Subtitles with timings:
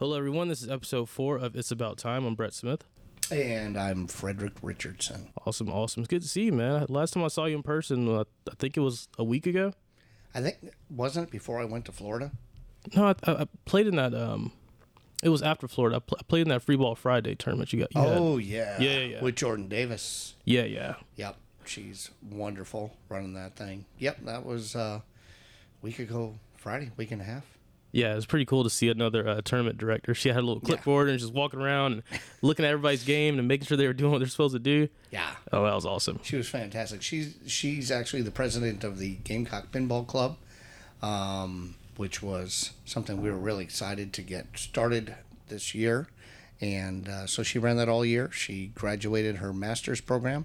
[0.00, 0.48] Hello, everyone.
[0.48, 2.24] This is episode four of It's About Time.
[2.24, 2.84] I'm Brett Smith.
[3.30, 5.28] And I'm Frederick Richardson.
[5.46, 6.02] Awesome, awesome.
[6.02, 6.86] It's good to see you, man.
[6.88, 9.72] Last time I saw you in person, uh, I think it was a week ago.
[10.34, 10.56] I think
[10.88, 12.32] wasn't it before I went to Florida?
[12.96, 14.14] No, I, I played in that.
[14.14, 14.52] Um,
[15.22, 15.96] it was after Florida.
[15.96, 17.70] I, pl- I played in that Free Ball Friday tournament.
[17.72, 17.94] You got.
[17.94, 18.46] You Oh had.
[18.46, 19.22] yeah, Yeah, yeah, yeah.
[19.22, 20.34] With Jordan Davis.
[20.46, 20.94] yeah, yeah.
[21.16, 21.36] Yep,
[21.66, 23.84] she's wonderful running that thing.
[23.98, 25.02] Yep, that was uh, a
[25.82, 27.44] week ago Friday, week and a half.
[27.92, 30.14] Yeah, it was pretty cool to see another uh, tournament director.
[30.14, 32.02] She had a little clipboard and just walking around and
[32.42, 34.88] looking at everybody's game and making sure they were doing what they're supposed to do.
[35.10, 36.20] Yeah, Oh, that was awesome.
[36.22, 37.02] she was fantastic.
[37.02, 40.36] She's she's actually the president of the Gamecock Pinball Club,
[41.02, 45.14] um, which was something we were really excited to get started
[45.48, 46.08] this year.
[46.60, 48.30] And uh, so she ran that all year.
[48.30, 50.44] She graduated her master's program,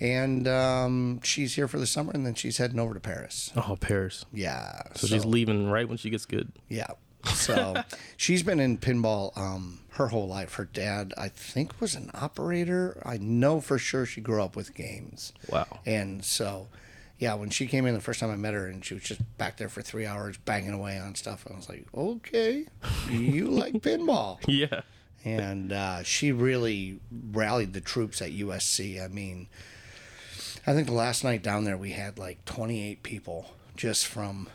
[0.00, 2.12] and um, she's here for the summer.
[2.12, 3.52] And then she's heading over to Paris.
[3.56, 4.24] Oh, Paris.
[4.32, 6.52] Yeah, So, she's leaving right when she gets good.
[6.68, 6.86] yeah.
[7.34, 7.84] So
[8.16, 10.54] she's been in pinball um, her whole life.
[10.54, 13.00] Her dad, I think, was an operator.
[13.06, 15.32] I know for sure she grew up with games.
[15.48, 15.78] Wow.
[15.86, 16.66] And so,
[17.20, 19.20] yeah, when she came in the first time I met her, and she was just
[19.38, 22.66] back there for three hours banging away on stuff, I was like, okay,
[23.08, 24.40] you like pinball.
[24.48, 24.80] Yeah.
[25.24, 26.98] And uh, she really
[27.30, 29.00] rallied the troops at USC.
[29.00, 29.46] I mean,
[30.66, 34.48] I think the last night down there we had like 28 people just from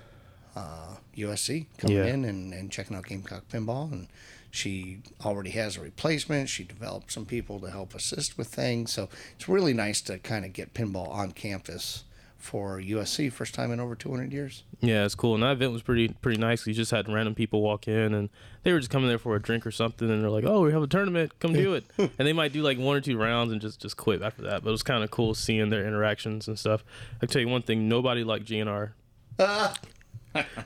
[0.56, 2.06] uh, USC coming Yeah.
[2.06, 3.92] in and, and checking out Gamecock Pinball.
[3.92, 4.08] And
[4.50, 6.50] she already has a replacement.
[6.50, 8.94] She developed some people to help assist with things.
[8.94, 12.06] So it's really nice to kind of get pinball on campus
[12.48, 14.64] for USC, first time in over 200 years.
[14.80, 15.34] Yeah, it's cool.
[15.34, 16.66] And that event was pretty pretty nice.
[16.66, 18.30] You just had random people walk in and
[18.64, 20.72] they were just coming there for a drink or something and they're like, Oh, we
[20.72, 21.84] have a tournament, come do it.
[21.98, 24.64] and they might do like one or two rounds and just, just quit after that.
[24.64, 26.86] But it was kinda cool seeing their interactions and stuff.
[27.22, 28.92] I tell you one thing, nobody liked GNR.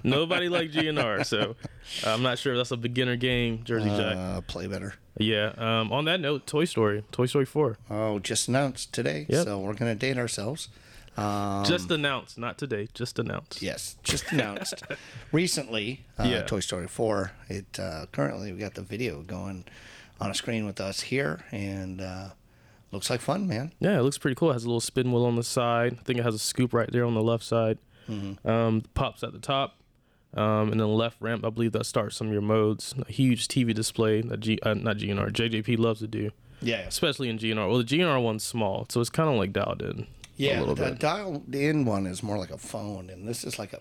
[0.04, 1.56] nobody liked GNR, so
[2.06, 4.16] uh, I'm not sure if that's a beginner game, Jersey Jack.
[4.16, 4.94] Uh, play better.
[5.18, 5.54] Yeah.
[5.58, 7.78] Um, on that note, Toy Story, Toy Story Four.
[7.90, 9.26] Oh, just announced today.
[9.30, 9.46] Yep.
[9.46, 10.70] So we're going to date ourselves.
[11.18, 13.62] Um, just announced, not today, just announced.
[13.62, 14.82] Yes, just announced
[15.32, 16.06] recently.
[16.18, 16.42] Uh, Yeah.
[16.44, 17.32] Toy Story Four.
[17.50, 19.66] It uh, currently we got the video going
[20.20, 22.30] on a screen with us here, and uh,
[22.92, 23.74] looks like fun, man.
[23.80, 24.52] Yeah, it looks pretty cool.
[24.52, 25.98] It has a little spin wheel on the side.
[26.00, 27.78] I think it has a scoop right there on the left side.
[28.10, 28.44] Mhm.
[28.46, 29.78] Um, pops at the top.
[30.34, 32.96] Um, and then the left ramp, I believe that starts some of your modes.
[33.06, 37.28] A huge TV display that G, uh, not GNR, JJP loves to do, Yeah, especially
[37.28, 37.68] in GNR.
[37.68, 40.08] Well, the GNR one's small, so it's kind of like dialed in.
[40.36, 40.58] Yeah.
[40.58, 41.00] a little the bit.
[41.00, 43.80] dialed in one is more like a phone, and this is like a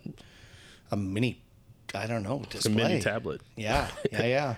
[0.91, 1.43] a mini.
[1.95, 3.41] I don't know It's a mini tablet.
[3.57, 4.55] Yeah, yeah, yeah.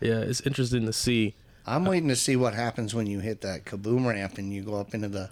[0.00, 1.34] Yeah, it's interesting to see.
[1.66, 4.74] I'm waiting to see what happens when you hit that kaboom ramp and you go
[4.74, 5.30] up into the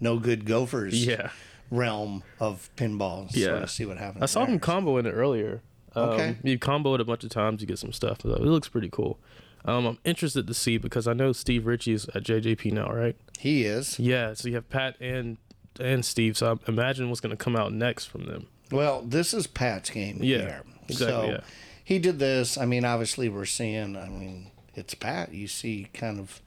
[0.00, 1.30] no good gophers Yeah,
[1.70, 3.30] realm of pinballs.
[3.34, 3.46] Yeah.
[3.46, 4.22] Sort of see what happens.
[4.22, 4.54] I saw there.
[4.54, 5.62] him combo in it earlier.
[5.96, 6.36] Um, Okay.
[6.42, 8.24] You combo it a bunch of times, you get some stuff.
[8.24, 9.18] It looks pretty cool.
[9.66, 13.16] Um, I'm interested to see because I know Steve Ritchie is at JJP now, right?
[13.38, 13.98] He is.
[13.98, 15.38] Yeah, so you have Pat and
[15.80, 16.36] and Steve.
[16.36, 18.46] So I imagine what's going to come out next from them.
[18.70, 20.62] Well, this is Pat's game Yeah, here.
[20.88, 21.40] exactly, So yeah.
[21.84, 22.56] he did this.
[22.58, 23.96] I mean, obviously we're seeing.
[23.96, 25.32] I mean, it's Pat.
[25.34, 26.40] You see, kind of,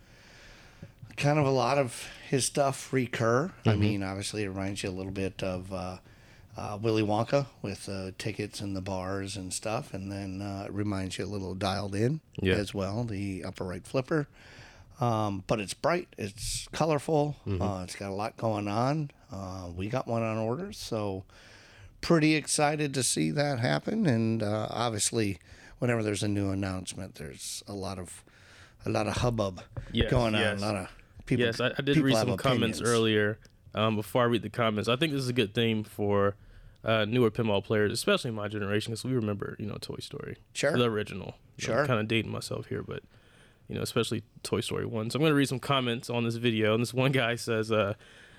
[1.16, 3.52] kind of a lot of his stuff recur.
[3.66, 3.80] I Mm-hmm.
[3.80, 5.98] mean, obviously it reminds you a little bit of uh,
[6.58, 10.74] uh, Willy Wonka with uh, tickets and the bars and stuff, and then uh, it
[10.74, 12.56] reminds you a little dialed in Yeah.
[12.56, 13.04] as well.
[13.04, 14.28] The upper right flipper.
[15.00, 17.62] Um, but it's bright, it's colorful, Mm-hmm.
[17.62, 19.12] uh, it's got a lot going on.
[19.32, 21.24] Uh, we got one on order, so
[22.02, 24.06] pretty excited to see that happen.
[24.06, 25.40] And uh, obviously,
[25.80, 28.24] whenever there's a new announcement, there's a lot of
[28.86, 29.62] a lot of hubbub
[29.92, 30.42] Yes, going on.
[30.42, 30.62] yes.
[30.62, 30.88] A lot of
[31.26, 31.46] people.
[31.46, 33.38] yes, I, I did read some comments earlier.
[33.76, 36.36] Um, before I read the comments, I think this is a good thing for
[36.86, 40.76] uh, newer pinball players, especially my generation, because we remember, you know, Toy Story, Sure.
[40.78, 41.36] the original.
[41.58, 41.86] Sure.
[41.86, 43.02] kind of dating myself here, but
[43.68, 45.10] you know, especially Toy Story one.
[45.10, 47.72] So I'm going to read some comments on this video, and this one guy says,
[47.72, 47.96] uh,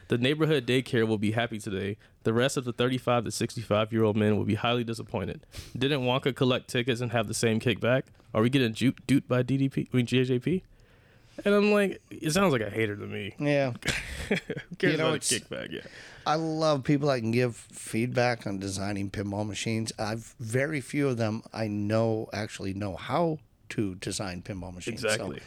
[0.09, 1.97] "The neighborhood daycare will be happy today.
[2.25, 5.47] The rest of the 35 to 65 year old men will be highly disappointed.
[5.77, 8.05] Didn't Wonka collect tickets and have the same kickback?
[8.35, 9.89] Are we getting jute duped by DDP?
[9.93, 10.63] I mean JJP?"
[11.45, 13.33] And I'm like, it sounds like a hater to me.
[13.39, 13.71] Yeah,
[14.29, 14.37] Who
[14.77, 15.71] cares You know, about a it's- kickback?
[15.73, 15.81] Yeah.
[16.27, 19.93] I love people that can give feedback on designing pinball machines.
[19.99, 23.39] I've very few of them I know actually know how
[23.71, 25.01] to design pinball machines.
[25.01, 25.41] So, Exactly.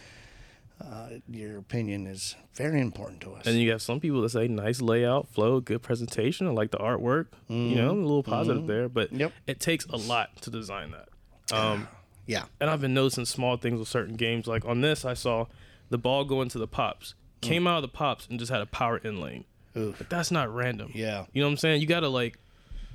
[0.85, 3.45] Uh, your opinion is very important to us.
[3.45, 6.47] And you have some people that say nice layout, flow, good presentation.
[6.47, 7.27] I like the artwork.
[7.47, 9.19] You know, a little positive there, but Mm-hmm.
[9.19, 9.33] Yep.
[9.47, 11.09] it takes a lot to design that.
[11.55, 11.87] Um,
[12.25, 14.47] yeah, and I've been noticing small things with certain games.
[14.47, 15.47] Like on this, I saw
[15.89, 18.65] the ball go into the pops, came out of the pops, and just had a
[18.65, 19.43] power in lane.
[19.75, 19.97] Oof.
[19.97, 20.91] But that's not random.
[20.93, 21.25] Yeah.
[21.33, 21.81] You know what I'm saying?
[21.81, 22.37] You got to like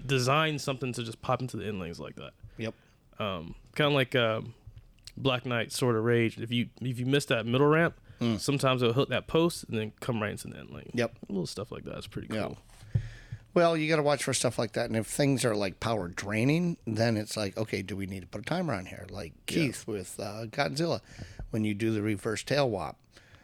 [0.04, 2.30] design something to just pop into the in lanes like that.
[2.58, 2.74] Yep.
[3.18, 4.54] Um, kind of like um,
[5.16, 6.38] Black Knight Sword of Rage.
[6.38, 8.40] If you if you miss that middle ramp, Mm.
[8.40, 10.90] sometimes it'll hit that post and then come right into the end lane.
[10.94, 11.16] Yep.
[11.28, 12.56] little stuff like that is pretty cool.
[12.94, 13.00] Yeah.
[13.52, 14.86] Well, you got to watch for stuff like that.
[14.86, 18.26] And if things are like power draining, then it's like, okay, do we need to
[18.26, 19.06] put a timer on here?
[19.10, 21.00] Like Keith with uh, Godzilla,
[21.50, 22.98] when you do the reverse tail wop.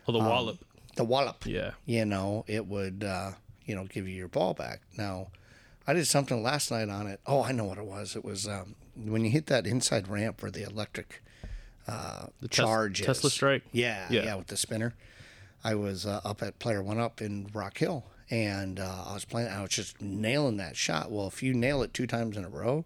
[0.06, 0.58] Oh, the Um, wallop.
[0.96, 1.72] the wallop, Yeah.
[1.86, 3.32] you know, it would, uh,
[3.64, 4.80] you know, give you your ball back.
[4.98, 5.28] Now,
[5.86, 7.20] I did something last night on it.
[7.26, 8.14] Oh, I know what it was.
[8.16, 11.22] It was um, when you hit that inside ramp for the electric
[11.88, 13.06] uh, Tes- charge is.
[13.06, 13.62] Tesla strike?
[13.72, 14.24] Yeah, Yeah.
[14.24, 14.94] yeah, with the spinner.
[15.64, 19.24] I was uh, up at Player One Up in Rock Hill, and uh, I was
[19.24, 19.48] playing.
[19.48, 21.10] I was just nailing that shot.
[21.10, 22.84] Well, if you nail it two times in a row,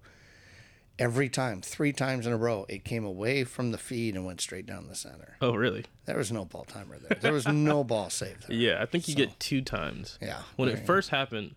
[0.98, 4.40] every time, three times in a row, it came away from the feed and went
[4.40, 5.36] straight down the center.
[5.40, 5.84] Oh, really?
[6.04, 7.18] There was no ball timer there.
[7.20, 8.56] There was no ball save there.
[8.56, 10.18] Yeah, I think you get two times.
[10.20, 11.54] Yeah, When it first happened,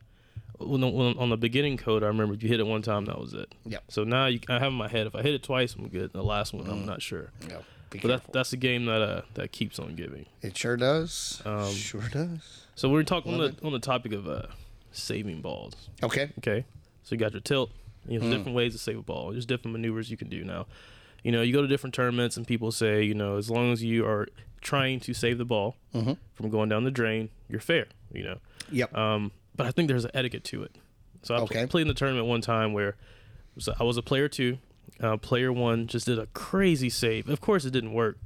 [0.59, 3.19] when, the, on the beginning code, I remember if you hit it one time, that
[3.19, 3.53] was it.
[3.65, 3.79] Yeah.
[3.87, 6.11] So now you, I have in my head, if I hit it twice, I'm good.
[6.13, 6.71] The last one, Mm.
[6.71, 7.31] I'm not sure.
[7.47, 10.25] No, be But that, that's a game that uh, that keeps on giving.
[10.41, 11.41] it sure does.
[11.45, 12.65] Um, sure does.
[12.75, 14.43] So we're talking on the on the topic of uh,
[14.91, 15.89] saving balls.
[16.03, 16.31] Okay.
[16.39, 16.65] Okay,
[17.03, 17.71] so you got your tilt.
[18.07, 18.31] You know, Mm.
[18.31, 19.31] different ways to save a ball.
[19.31, 20.65] There's different maneuvers you can do now.
[21.23, 23.83] You know, you go to different tournaments and people say, you know, as long as
[23.83, 24.27] you are
[24.61, 26.13] trying to save the ball Mm-hmm.
[26.33, 27.87] from going down the drain, you're fair.
[28.13, 28.37] You know,
[28.71, 28.95] Yep.
[28.97, 30.73] um, but I think there's an etiquette to it.
[31.23, 31.67] So I Okay.
[31.67, 32.95] played in the tournament one time where
[33.57, 34.57] so I was a player two.
[35.01, 37.27] Uh, player one just did a crazy save.
[37.29, 38.17] Of course, it didn't work.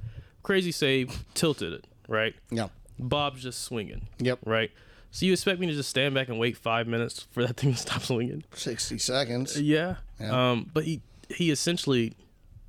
[0.44, 2.36] Crazy save, tilted it right.
[2.52, 2.70] yep.
[3.00, 4.40] Bob's just swinging Yep.
[4.46, 4.70] right.
[5.10, 7.72] So you expect me to just stand back and wait five minutes for that thing
[7.74, 8.44] to stop swinging?
[8.54, 9.60] Sixty seconds.
[9.60, 9.96] Yeah.
[10.20, 10.52] Yeah.
[10.52, 12.14] Um, but he he essentially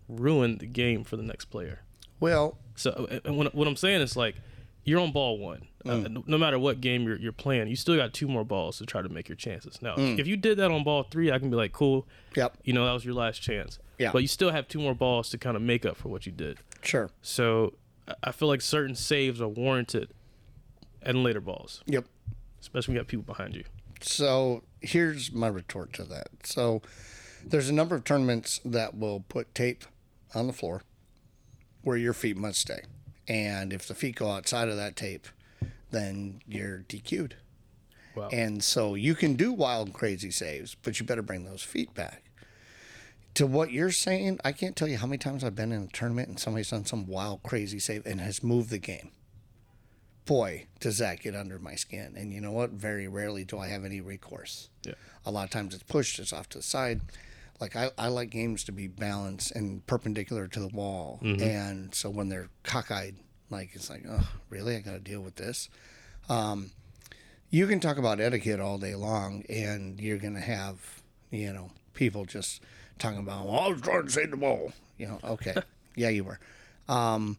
[0.08, 1.80] ruined the game for the next player.
[2.20, 4.36] Well, So uh, and what, what I'm saying is like
[4.84, 5.66] you're on ball one.
[5.84, 8.78] Uh, no- no matter what game you're, you're playing, you still got two more balls
[8.78, 9.80] to try to make your chances.
[9.82, 12.06] Now, if you did that on ball three, I can be like, cool.
[12.36, 12.58] Yep.
[12.64, 13.78] You know, that was your last chance.
[13.98, 14.10] Yeah.
[14.12, 16.32] But you still have two more balls to kind of make up for what you
[16.32, 16.58] did.
[16.82, 17.10] sure.
[17.22, 17.74] So
[18.08, 20.10] I- I feel like certain saves are warranted
[21.02, 22.04] and later balls, Yep.
[22.60, 23.64] especially when you got people behind you.
[24.02, 26.28] So here's my retort to that.
[26.44, 26.82] So
[27.44, 29.84] there's a number of tournaments that will put tape
[30.34, 30.82] on the floor
[31.82, 32.82] where your feet must stay.
[33.28, 35.28] And if the feet go outside of that tape,
[35.90, 37.36] then you're DQ'd.
[38.14, 38.28] Wow.
[38.30, 42.22] And so you can do wild, crazy saves, but you better bring those feet back.
[43.34, 45.86] To what you're saying, I can't tell you how many times I've been in a
[45.88, 49.10] tournament and somebody's done some wild, crazy save and has moved the game.
[50.24, 52.14] Boy, does that get under my skin.
[52.16, 52.70] And you know what?
[52.70, 54.68] Very rarely do I have any recourse.
[54.84, 54.94] Yeah.
[55.26, 57.00] A lot of times it's pushed, it's off to the side.
[57.60, 61.18] Like I, I like games to be balanced and perpendicular to the wall.
[61.42, 63.16] And so when they're cockeyed,
[63.50, 64.76] like it's like, oh, really?
[64.76, 65.68] I got to deal with this.
[66.28, 66.70] Um,
[67.50, 71.70] you can talk about etiquette all day long, and you're going to have, you know,
[71.92, 72.60] people just
[72.98, 74.72] talking about, well, I was trying to save the ball.
[74.98, 75.54] You know, okay.
[75.96, 76.40] yeah, you were.
[76.88, 77.36] Um,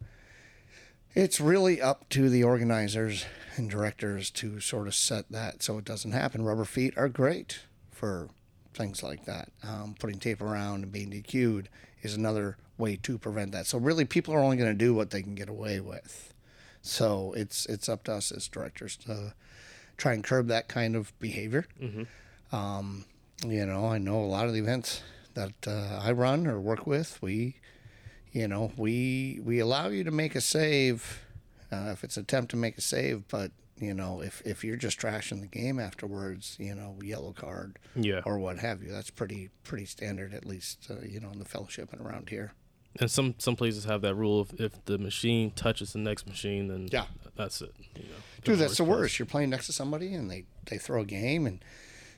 [1.13, 3.25] it's really up to the organizers
[3.57, 6.43] and directors to sort of set that so it doesn't happen.
[6.43, 7.59] Rubber feet are great
[7.91, 8.29] for
[8.75, 9.49] things like that.
[9.63, 11.69] Um, putting tape around and being DQ'd
[12.01, 13.65] is another way to prevent that.
[13.67, 16.33] So really, people are only going to do what they can get away with.
[16.81, 19.33] So it's it's up to us as directors to
[19.97, 21.65] try and curb that kind of behavior.
[22.51, 23.05] Um,
[23.45, 25.01] you know, I know a lot of the events
[25.33, 27.55] that uh, I run or work with, we,
[28.31, 31.21] you know, we we allow you to make a save
[31.71, 34.77] uh, if it's an attempt to make a save, but you know, if if you're
[34.77, 38.21] just trashing the game afterwards, you know, yellow card Yeah.
[38.25, 41.45] or what have you, that's pretty pretty standard, at least uh, you know, in the
[41.45, 42.53] fellowship and around here.
[42.99, 46.69] And some some places have that rule of if the machine touches the next machine,
[46.69, 47.07] then Yeah.
[47.35, 47.73] that's it.
[47.97, 48.09] You know,
[48.45, 49.19] Dude, that's the worst.
[49.19, 51.63] You're playing next to somebody and they, they throw a game and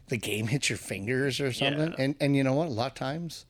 [0.09, 1.89] the game hits your fingers or something.
[1.89, 1.95] Yeah.
[2.03, 2.67] And and you know what?
[2.67, 3.45] A lot of times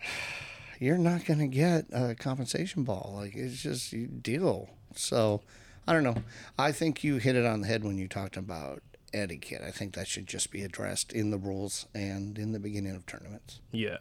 [0.78, 3.14] you're not going to get a compensation ball.
[3.16, 4.70] Like it's just you deal.
[4.94, 5.42] So
[5.86, 6.22] I don't know.
[6.58, 8.82] I think you hit it on the head when you talked about
[9.14, 9.62] etiquette.
[9.64, 13.06] I think that should just be addressed in the rules and in the beginning of
[13.06, 13.60] tournaments.
[13.72, 13.98] Yeah,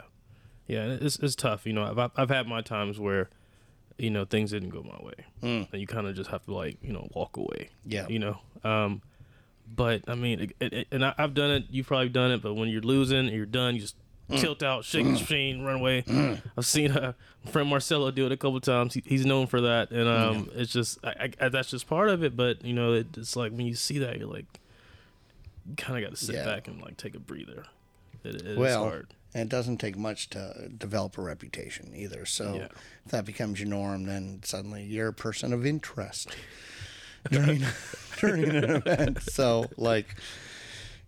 [0.67, 1.65] yeah, it's it's tough.
[1.65, 3.29] You know, I've I've had my times where,
[3.97, 6.77] you know, things didn't go my way, and you kind of just have to like
[6.81, 7.69] you know walk away.
[7.85, 8.07] Yeah.
[8.07, 9.01] You know, um,
[9.73, 11.65] but I mean, it, it, and I, I've done it.
[11.69, 12.41] You've probably done it.
[12.41, 13.75] But when you're losing, and you're done.
[13.75, 13.95] You just
[14.31, 16.03] tilt out, shake the machine, run away.
[16.57, 17.13] I've seen uh,
[17.43, 18.93] my friend Marcelo do it a couple times.
[18.95, 22.23] He, he's known for that, and um, it's just I, I, that's just part of
[22.23, 22.35] it.
[22.35, 24.45] But you know, it, it's like when you see that, you're like,
[25.67, 26.45] you kind of got to sit Yeah.
[26.45, 27.65] back and like take a breather.
[28.23, 29.13] It, it is well, hard.
[29.35, 32.25] and it doesn't take much to develop a reputation either.
[32.25, 32.67] So Yeah.
[33.05, 36.35] if that becomes your norm, then suddenly you're a person of interest
[37.31, 37.63] during
[38.19, 39.21] during an event.
[39.21, 40.07] So like,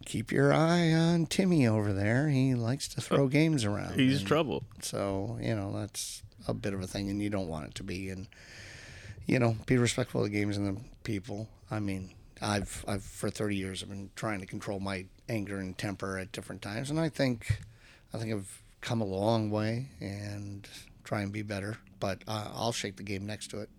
[0.07, 2.29] keep your eye on Timmy over there.
[2.29, 3.99] He likes to throw games around.
[3.99, 4.63] He's and trouble.
[4.81, 7.83] So you know that's a bit of a thing, and you don't want it to
[7.83, 8.09] be.
[8.09, 8.27] And
[9.27, 11.49] you know, be respectful of the games and the people.
[11.69, 15.77] I mean, I've I've for 30 years I've been trying to control my anger and
[15.77, 17.59] temper at different times, and I think
[18.13, 20.67] I think I've come a long way and
[21.03, 21.77] try and be better.
[21.99, 23.69] But uh, I'll shake the game next to it.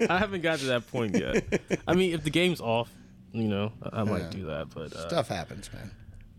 [0.08, 1.78] I haven't got to that point yet.
[1.86, 2.90] I mean, if the game's off,
[3.32, 4.30] you know, I, might Yeah.
[4.30, 4.70] do that.
[4.74, 5.90] But uh, Stuff happens, man.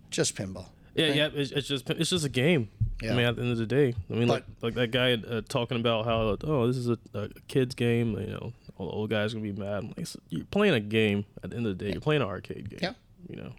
[0.09, 0.67] Just pinball.
[0.95, 2.69] yeah, yeah, it's, it's just it's just a game.
[3.01, 3.13] Yeah.
[3.13, 5.13] I mean, at the end of the day, I mean, like But- like that guy
[5.13, 8.17] uh, talking about how oh this is a, a kids game.
[8.19, 9.93] You know, all the old guys gonna be mad.
[9.97, 11.25] Like, you're playing a game.
[11.43, 12.79] At the end of the day, you're playing an arcade game.
[12.81, 12.93] Yeah.
[13.29, 13.53] You know.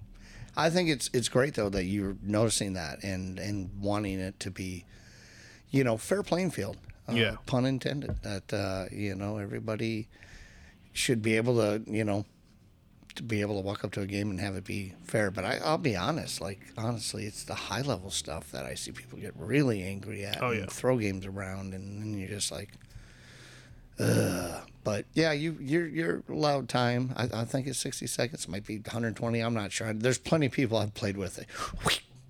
[0.56, 4.50] I think it's it's great though that you're noticing that and and wanting it to
[4.52, 4.84] be,
[5.70, 6.76] you know, fair playing field.
[7.08, 7.36] Uh, Yeah.
[7.46, 8.22] Pun intended.
[8.22, 10.06] That uh, you know everybody
[10.92, 12.24] should be able to you know
[13.16, 15.30] to be able to walk up to a game and have it be fair.
[15.30, 18.92] But I, I'll be honest, like honestly, it's the high level stuff that I see
[18.92, 20.66] people get really angry at Oh, and yeah.
[20.66, 22.71] throw games around, and then you're just like.
[24.00, 24.62] Ugh.
[24.83, 27.12] But yeah, you you're you're allowed time.
[27.16, 28.44] I, I think it's 60 seconds.
[28.44, 29.40] It might be 120.
[29.40, 29.92] I'm not sure.
[29.92, 31.37] There's plenty of people I've played with.
[31.37, 31.47] They,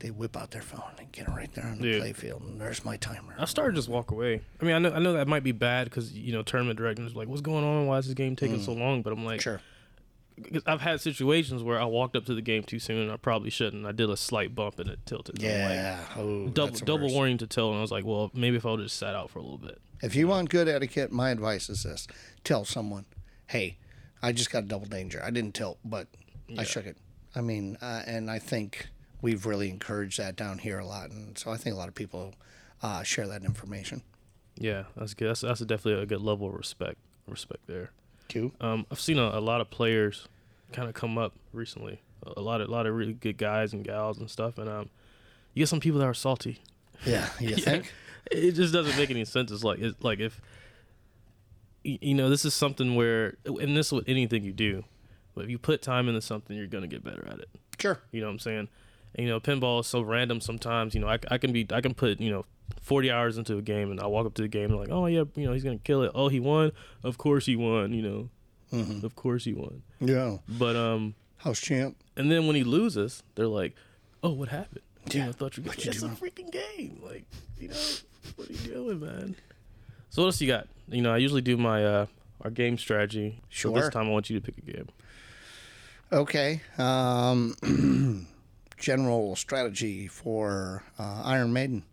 [0.00, 1.98] they whip out their phone and get it right there on the Yeah.
[2.00, 3.34] play field, and there's my timer.
[3.38, 4.42] I started to just walk away.
[4.60, 7.12] I mean, I know I know that might be bad because you know tournament directors
[7.14, 7.86] are like, what's going on?
[7.86, 9.00] Why is this game taking so long?
[9.02, 9.44] But I'm like, Mm.
[9.44, 9.60] Sure.
[10.42, 13.16] 'Cause I've had situations where I walked up to the game too soon and I
[13.16, 13.86] probably shouldn't.
[13.86, 15.38] I did a slight bump and it tilted.
[15.38, 16.04] I'm like, Yeah.
[16.16, 18.80] Oh, double double warning to tilt, and I was like, well, maybe if I would
[18.80, 19.80] just sat out for a little bit.
[20.02, 22.06] If you want good etiquette, my advice is this:
[22.42, 23.06] tell someone,
[23.46, 23.78] "Hey,
[24.22, 25.22] I just got a double danger.
[25.24, 26.08] I didn't tilt, but
[26.58, 26.98] I shook it."
[27.34, 28.88] I mean, uh, and I think
[29.22, 31.94] we've really encouraged that down here a lot, and so I think a lot of
[31.94, 32.34] people
[32.82, 34.02] uh, share that information.
[34.56, 35.30] Yeah, that's good.
[35.30, 36.98] That's, that's definitely a good level of respect.
[37.26, 37.90] Respect there.
[38.28, 38.52] Too.
[38.60, 40.28] Um, I've seen a, a lot of players
[40.72, 42.00] kind of come up recently.
[42.36, 44.88] A lot of a lot of really good guys and gals and stuff, and um,
[45.52, 46.60] you get some people that are salty.
[47.04, 47.28] Yeah.
[47.38, 47.92] You think?
[48.30, 49.50] It just doesn't make any sense.
[49.52, 50.40] It's like it's like if
[51.82, 54.84] you know this is something where, and this is with anything you do,
[55.34, 57.48] but if you put time into something, you're gonna get better at it.
[57.78, 58.00] Sure.
[58.10, 58.68] You know what I'm saying?
[59.16, 60.94] And, you know, pinball is so random sometimes.
[60.94, 62.46] You know, I, I can be I can put you know
[62.80, 65.06] 40 hours into a game, and I walk up to the game and like, oh
[65.06, 66.10] yeah, you know, he's gonna kill it.
[66.14, 66.72] Oh, he won.
[67.02, 67.92] Of course he won.
[67.92, 68.30] You know,
[68.72, 69.06] Mm-hmm.
[69.06, 69.82] of course he won.
[70.00, 70.38] Yeah.
[70.48, 71.96] But um, House champ.
[72.16, 73.74] and then when he loses, they're like,
[74.22, 74.80] oh, what happened?
[75.12, 75.24] You Yeah.
[75.26, 77.00] know, I thought you were you It's a freaking game.
[77.04, 77.24] Like,
[77.58, 77.76] you know,
[78.36, 79.36] what are you doing, man?
[80.10, 80.66] So what else you got?
[80.88, 82.06] You know, I usually do my uh
[82.42, 83.40] our game strategy.
[83.50, 83.80] So Sure.
[83.80, 84.88] this time I want you to pick a game.
[86.12, 86.60] Okay.
[86.78, 87.56] Um,
[88.78, 91.84] general strategy for uh, Iron Maiden.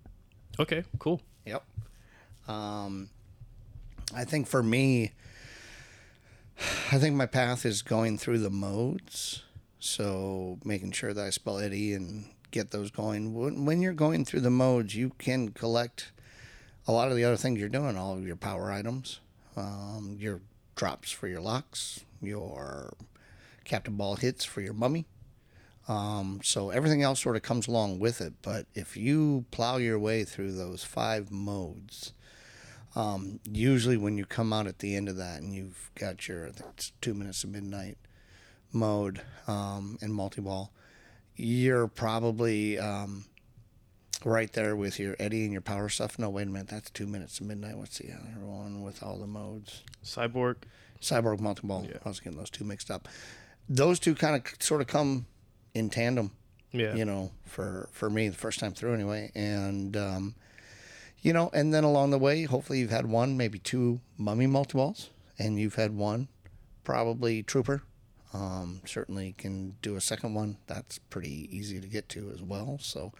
[0.60, 1.22] Okay, cool.
[1.46, 1.63] Yep.
[2.48, 3.10] Um,
[4.15, 5.12] I think for me,
[6.91, 9.43] I think my path is going through the modes.
[9.79, 13.34] So making sure that I spell Eddie and get those going.
[13.65, 16.12] When, you're going through the modes, you can collect
[16.88, 19.20] a lot of the other things you're doing, all of your power items,
[19.55, 20.41] um, your
[20.75, 22.93] drops for your locks, your
[23.63, 25.05] captive ball hits for your mummy.
[25.88, 28.33] Um, so everything else sort of comes along with it.
[28.41, 32.13] But if you plow your way through those five modes,
[32.95, 36.47] um, usually when you come out at the end of that and you've got your,
[36.47, 37.97] I think it's two minutes to midnight
[38.71, 40.71] mode um, and multi ball,
[41.35, 43.25] you're probably um,
[44.23, 46.19] right there with your Eddie and your power stuff.
[46.19, 47.77] No, wait a minute, that's two minutes to midnight.
[47.77, 49.83] What's the other one with all the modes?
[50.03, 50.57] Cyborg.
[51.01, 51.88] Cyborg multi ball.
[51.89, 51.97] Yeah.
[52.05, 53.07] I was getting those two mixed up.
[53.67, 55.25] Those two kind of sort of come
[55.73, 56.31] in tandem
[56.71, 56.95] Yeah.
[56.95, 59.31] you know, for for me the first time through anyway.
[59.35, 60.35] And um,
[61.21, 64.73] you know, and then along the way, hopefully you've had one, maybe two mummy multi
[64.73, 66.27] balls, and you've had one,
[66.83, 67.83] probably trooper.
[68.33, 70.57] Um, certainly can do a second one.
[70.67, 72.77] That's pretty easy to get to as well.
[72.81, 73.11] So,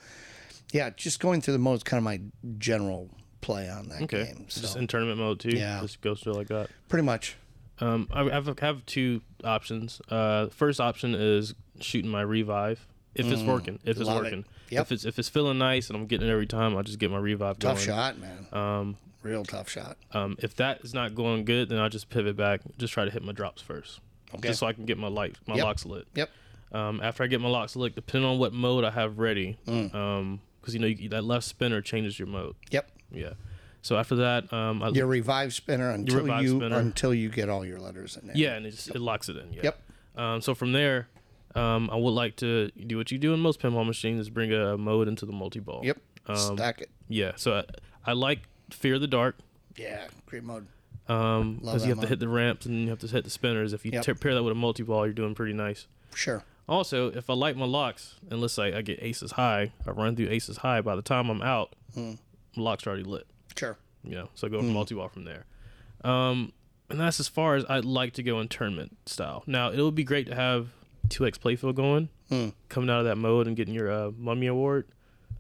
[0.72, 2.22] yeah, just going through the mode is kind of my
[2.58, 3.10] general
[3.42, 4.24] play on that Okay.
[4.34, 4.46] game.
[4.48, 5.50] Just in tournament mode too.
[5.50, 5.82] Yeah.
[5.82, 6.70] Just goes through like that.
[6.88, 7.36] pretty much.
[7.80, 10.02] Um, I have, I have two options.
[10.08, 13.80] Uh, first option is shooting my revive if it's working.
[13.84, 14.24] If it's Mm, love it.
[14.24, 14.46] working.
[14.70, 14.82] Yep.
[14.84, 17.12] If it's if it's feeling nice and I'm getting it every time, I'll just get
[17.12, 17.86] my revive Tough going.
[17.88, 18.48] shot, man.
[18.54, 19.98] Um, Real tough shot.
[20.14, 22.62] um, if that is not going good, then I'll just pivot back.
[22.78, 24.00] Just try to hit my drops first,
[24.34, 24.48] Okay.
[24.48, 25.64] just so I can get my light my Yep.
[25.66, 26.08] locks lit.
[26.16, 26.30] Yep.
[26.72, 29.94] Um, after I get my locks lit, depending on what mode I have ready, Mm.
[29.94, 32.56] um, because you know you, that left spinner changes your mode.
[32.72, 32.90] Yep.
[33.12, 33.34] Yeah.
[33.84, 36.78] So after that, um, I, Your revive spinner until revive you spinner.
[36.78, 38.38] until you get all your letters in there.
[38.38, 39.52] Yeah, and it, just, it locks it in.
[39.54, 39.62] Yeah.
[39.64, 39.82] Yep.
[40.16, 41.10] Um, so from there,
[41.56, 44.52] um, I would like to do what you do in most pinball machines: is bring
[44.54, 45.82] a mode into the multi ball.
[45.84, 45.98] Yep.
[46.28, 46.90] Um, Stack it.
[47.10, 47.34] Yeah.
[47.36, 47.58] So
[48.06, 48.40] I, I like
[48.70, 49.38] Fear the Dark.
[49.78, 50.68] Yeah, great mode.
[51.08, 53.74] Um, because you have to hit the ramps and you have to hit the spinners.
[53.74, 54.04] If you Yep.
[54.06, 55.88] te- pair that with a multi ball, you're doing pretty nice.
[56.16, 56.44] Sure.
[56.70, 60.16] Also, if I light my locks, and let's say I get aces high, I run
[60.16, 60.80] through aces high.
[60.82, 62.18] By the time I'm out, my
[62.56, 63.28] lock's are already lit.
[63.58, 63.78] Sure.
[64.04, 65.46] You know, so I go for multi ball from there.
[66.04, 66.54] Um,
[66.90, 69.44] and that's as far as I'd like to go in tournament style.
[69.48, 70.70] Now it would be great to have
[71.10, 72.50] two X playfield going, Hmm.
[72.70, 74.88] coming out of that mode and getting your uh, mummy award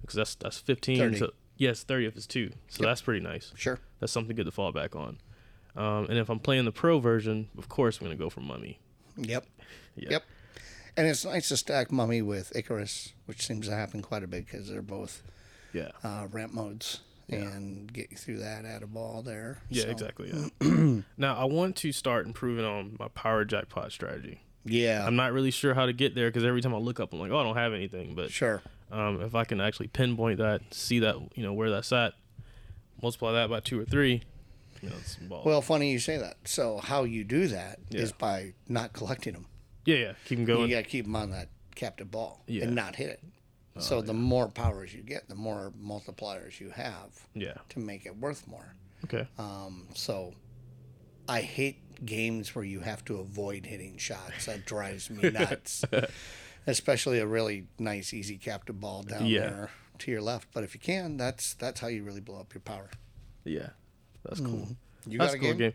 [0.02, 0.98] because that's that's fifteen.
[0.98, 1.18] 30.
[1.18, 2.52] So yes, thirty if it's two.
[2.68, 2.90] So Yep.
[2.90, 3.52] that's pretty nice.
[3.56, 3.80] Sure.
[4.00, 5.18] That's something good to fall back on.
[5.76, 8.80] Um, and if I'm playing the pro version, of course I'm gonna go for mummy.
[9.18, 9.46] Yep.
[9.98, 10.10] Yeah.
[10.12, 10.24] Yep.
[10.96, 14.46] And it's nice to stack Mummy with Icarus, which seems to happen quite a bit
[14.46, 15.22] because they're both
[15.74, 15.90] Yeah.
[16.02, 19.60] uh, ramp modes and get you through that at a ball there.
[19.70, 20.32] Yeah, So, exactly.
[20.62, 21.02] Yeah.
[21.18, 24.42] now I want to start improving on my power jackpot strategy.
[24.66, 25.06] Yeah.
[25.06, 27.20] I'm not really sure how to get there because every time I look up, I'm
[27.20, 28.14] like, oh, I don't have anything.
[28.16, 28.62] But sure.
[28.92, 32.14] um, if I can actually pinpoint that, see that, you know, where that's at,
[33.02, 34.22] multiply that by two or three,
[34.82, 35.42] you know.
[35.44, 36.38] Well, funny you say that.
[36.46, 38.16] So how you do that is Yeah.
[38.20, 39.46] by not collecting them.
[39.86, 40.70] yeah, yeah, keep them going.
[40.70, 42.62] You got to keep them on that captive ball Yeah.
[42.62, 43.24] Oh, and not hit it.
[43.80, 47.54] So the more powers you get, the more multipliers you have Yeah.
[47.70, 48.76] to make it worth more.
[49.06, 49.26] Okay.
[49.40, 50.34] Um, so
[51.28, 54.46] I hate games where you have to avoid hitting shots.
[54.46, 55.84] That drives me nuts.
[56.68, 59.40] Especially a really nice, easy captive ball down Yeah.
[59.42, 60.50] there to your left.
[60.54, 62.90] But if you can, that's that's how you really blow up your power.
[63.44, 63.70] Yeah,
[64.24, 64.68] that's cool.
[65.08, 65.74] You that's got a cool game?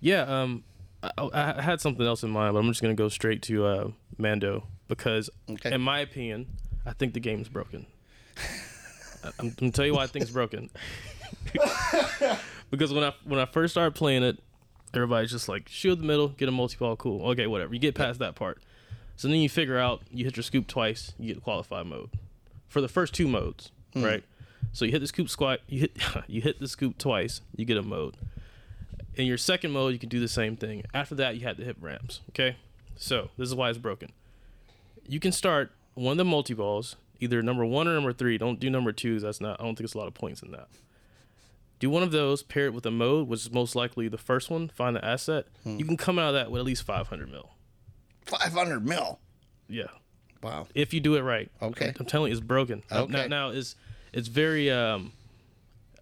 [0.00, 0.22] Yeah.
[0.22, 0.64] Um,
[1.02, 3.64] I, I I had something else in mind, but I'm just gonna go straight to
[3.64, 5.72] uh, Mando because, Okay.
[5.72, 6.46] in my opinion,
[6.84, 7.86] I think the game's broken.
[8.36, 8.42] I-
[9.26, 10.68] I'm, I'm gonna tell you why I think it's broken.
[12.70, 14.38] because when I when I first started playing it,
[14.96, 17.28] everybody's just like shield the middle, get a multi ball, cool.
[17.30, 17.74] Okay, whatever.
[17.74, 18.62] You get past that part.
[19.16, 22.10] So then you figure out you hit your scoop twice, you get qualified mode.
[22.68, 24.04] For the first two modes, hmm.
[24.04, 24.24] right?
[24.72, 27.76] So you hit the scoop squat, you hit you hit the scoop twice, you get
[27.76, 28.16] a mode.
[29.14, 30.84] In your second mode, you can do the same thing.
[30.92, 32.20] After that, you had to hit ramps.
[32.30, 32.56] Okay,
[32.96, 34.10] so this is why it's broken.
[35.08, 38.36] You can start one of the multi balls, either number one or number three.
[38.36, 39.18] Don't do number two.
[39.18, 39.58] That's not.
[39.60, 40.68] I don't think it's a lot of points in that.
[41.78, 44.48] Do one of those, pair it with a mode, which is most likely the first
[44.50, 44.68] one.
[44.68, 45.46] Find the asset.
[45.64, 47.50] You can come out of that with at least 500 mil.
[48.24, 49.18] 500 mil.
[49.68, 49.84] Yeah,
[50.42, 50.68] Wow.
[50.74, 51.50] if you do it right.
[51.60, 51.92] Okay.
[51.98, 52.82] I'm telling you, it's broken.
[52.90, 53.12] Okay.
[53.12, 53.76] Now, now it's
[54.12, 54.70] it's very.
[54.70, 55.12] Um,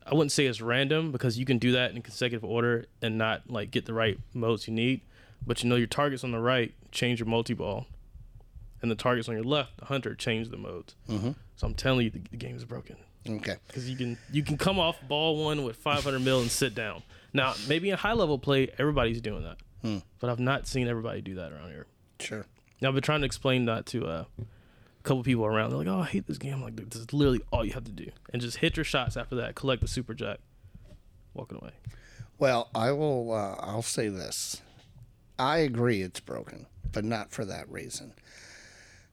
[0.07, 3.49] I wouldn't say it's random because you can do that in consecutive order and not
[3.49, 5.01] like get the right modes you need.
[5.47, 7.87] But you know your targets on the right change your multi ball,
[8.83, 10.95] and the targets on your left, the hunter, change the modes.
[11.09, 11.33] Mm-hmm.
[11.57, 12.97] So I'm telling you, the, the game is broken
[13.29, 13.57] Okay.
[13.67, 17.03] because you can you can come off ball one with 500 mil and sit down.
[17.33, 19.99] Now maybe in high level play, everybody's doing that, Hmm.
[20.21, 21.87] but I've not seen everybody do that around here.
[22.21, 22.47] Sure.
[22.81, 25.71] Now I've been trying to explain that to uh, a couple people around.
[25.71, 27.85] They're like, "Oh, I hate this game." I'm like, this is literally all you have
[27.85, 29.55] to do, and just hit your shots after that.
[29.55, 30.39] Collect the super jack,
[31.33, 31.73] walking away.
[32.39, 33.33] Well, I will.
[33.33, 34.61] Uh, I'll say this.
[35.39, 38.13] I agree it's broken, but not for that reason.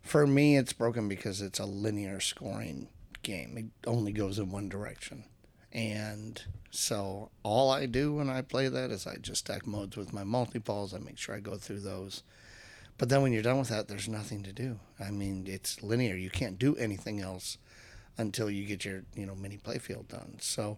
[0.02, 2.90] For me, it's broken because it's a linear scoring
[3.24, 3.58] game.
[3.58, 5.24] It only goes in one direction,
[5.72, 10.14] and so all I do when I play that is I just stack modes with
[10.14, 10.94] my multi balls.
[10.94, 12.24] I make sure I go through those.
[12.98, 14.80] But then when you're done with that, there's nothing to do.
[15.00, 16.16] I mean, it's linear.
[16.16, 17.58] You can't do anything else
[18.18, 20.38] until you get your you know mini playfield done.
[20.40, 20.78] So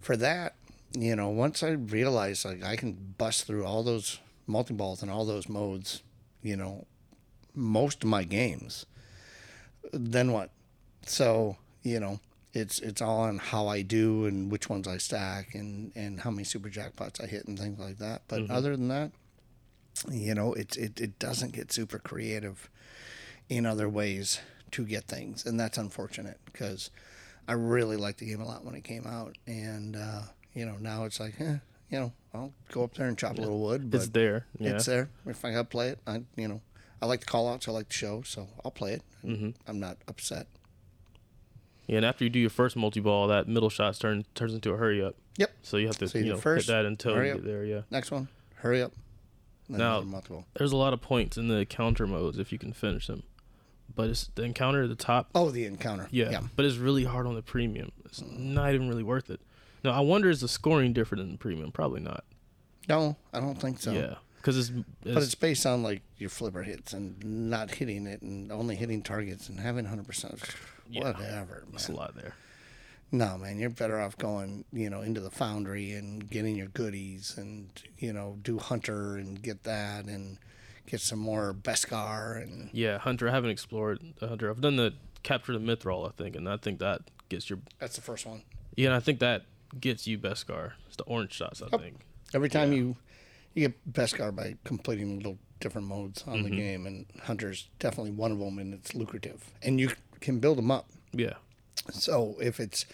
[0.00, 0.54] for that,
[0.92, 5.10] you know, once I realized like I can bust through all those multi balls and
[5.10, 6.02] all those modes,
[6.42, 6.86] you know,
[7.54, 8.86] most of my games,
[9.92, 10.50] then what?
[11.06, 12.18] So you know,
[12.52, 16.30] it's it's all on how I do and which ones I stack and and how
[16.30, 18.22] many super jackpots I hit and things like that.
[18.26, 19.12] But other than that,
[20.10, 22.68] you know, it it it doesn't get super creative
[23.48, 24.40] in other ways
[24.72, 26.90] to get things, and that's unfortunate because
[27.46, 30.22] I really liked the game a lot when it came out, and uh,
[30.54, 31.58] you know now it's like, eh,
[31.90, 34.46] you know, I'll go up there and chop a little wood, but it's there.
[34.58, 34.70] Yeah.
[34.70, 35.10] it's there.
[35.26, 36.60] If I got to play it, I you know,
[37.02, 39.02] I like the call outs, I like the show, so I'll play it.
[39.24, 39.50] Mm-hmm.
[39.66, 40.46] I'm not upset.
[41.86, 44.72] Yeah, and after you do your first multi ball, that middle shot turn, turns into
[44.72, 45.16] a hurry up.
[45.36, 45.50] Yep.
[45.62, 47.64] So you have to So you you know first, hit that until you get there.
[47.64, 47.82] Yeah.
[47.90, 48.92] Next one, hurry up.
[49.68, 50.04] Now-
[50.54, 53.22] There's a lot of points in the counter modes if you can finish them,
[53.94, 55.30] but it's the encounter at the top.
[55.34, 56.08] Oh, the encounter.
[56.10, 56.40] Yeah, yeah.
[56.54, 57.92] but it's really hard on the premium.
[58.04, 58.38] It's mm.
[58.38, 59.40] not even really worth it.
[59.82, 61.72] Now I wonder is the scoring different in the premium?
[61.72, 62.24] Probably not.
[62.88, 63.92] No, I don't think so.
[63.92, 68.06] Yeah, because it's, But it's it's based on like your flipper hits and not hitting
[68.06, 70.54] it and only hitting targets and having 100%.
[70.88, 71.12] Yeah.
[71.12, 72.34] Whatever, it's a lot there.
[73.12, 77.34] No, man, you're better off going, you know, into the foundry and getting your goodies
[77.36, 77.68] and,
[77.98, 80.38] you know, do hunter and get that and
[80.86, 83.28] get some more Beskar and Yeah, Hunter.
[83.28, 84.50] I haven't explored the Hunter.
[84.50, 87.94] I've done the capture the Mythrol, I think, and I think that gets your that's
[87.96, 88.42] the first one.
[88.76, 88.86] yeah.
[88.88, 89.42] And I think that
[89.80, 90.72] gets you Beskar.
[90.88, 91.80] It's the orange shots, I Yep.
[91.80, 92.00] think.
[92.34, 92.96] Every time you
[93.54, 96.44] you get Beskar by completing little different modes on Mm-hmm.
[96.50, 99.90] the game and hunter's definitely one of them and it's lucrative and you
[100.24, 100.86] can build them up.
[101.12, 101.34] Yeah,
[101.92, 102.86] So if it's,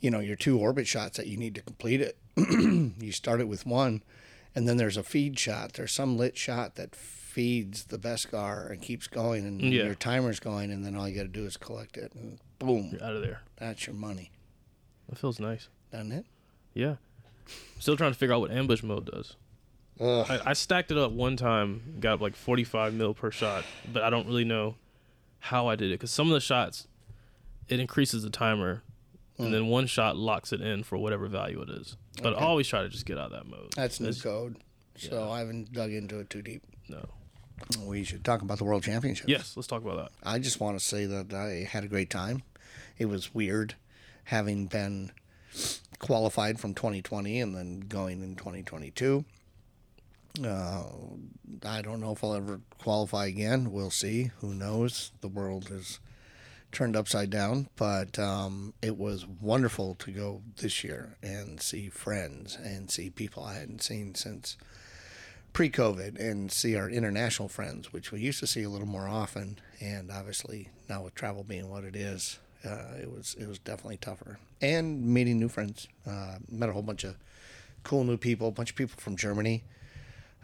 [0.00, 2.16] you know, your two orbit shots that you need to complete it.
[2.36, 4.02] you start it with one,
[4.54, 5.74] and then there's a feed shot.
[5.74, 9.84] There's some lit shot that feeds the Beskar and keeps going, and Yeah.
[9.84, 12.90] your timer's going, and then all you got to do is collect it, and boom,
[12.92, 13.42] You're out of there.
[13.56, 14.30] that's your money,
[15.08, 15.68] That feels nice.
[15.92, 16.26] doesn't it?
[16.74, 16.96] Yeah.
[17.78, 19.36] Still trying to figure out what ambush mode does.
[20.00, 24.10] I, I stacked it up one time, got like 45 mil per shot, but I
[24.10, 24.74] don't really know
[25.44, 26.88] how I did it because some of the shots,
[27.68, 28.82] it increases the timer,
[29.36, 29.52] and mm.
[29.52, 31.98] then one shot locks it in for whatever value it is.
[32.22, 33.72] But I always try to just get out of that mode.
[33.76, 34.56] That's new code,
[34.96, 36.62] so I haven't dug into it too deep.
[36.88, 37.06] No.
[37.84, 39.28] We should talk about the World Championship.
[39.28, 40.12] Yes, let's talk about that.
[40.22, 42.42] I just want to say that I had a great time.
[42.96, 43.74] It was weird
[44.24, 45.12] having been
[45.98, 49.26] qualified from 2020 and then going in 2022.
[50.42, 50.84] Uh,
[51.64, 53.70] I don't know if I'll ever qualify again.
[53.70, 54.32] We'll see.
[54.40, 55.12] Who knows?
[55.20, 56.00] The world is
[56.72, 62.58] turned upside down, but um, it was wonderful to go this year and see friends
[62.60, 64.56] and see people I hadn't seen since
[65.52, 69.60] pre-COVID and see our international friends, which we used to see a little more often.
[69.80, 73.98] And obviously now with travel being what it is, uh, it was it was definitely
[73.98, 74.40] tougher.
[74.60, 77.14] And meeting new friends, uh, met a whole bunch of
[77.84, 79.62] cool new people, a bunch of people from Germany.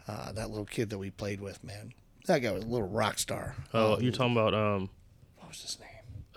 [0.07, 1.93] Uh, that little kid that we played with, man,
[2.25, 3.55] that guy was a little rock star.
[3.73, 4.89] Oh, Um, you're talking about um,
[5.37, 5.87] what was his name?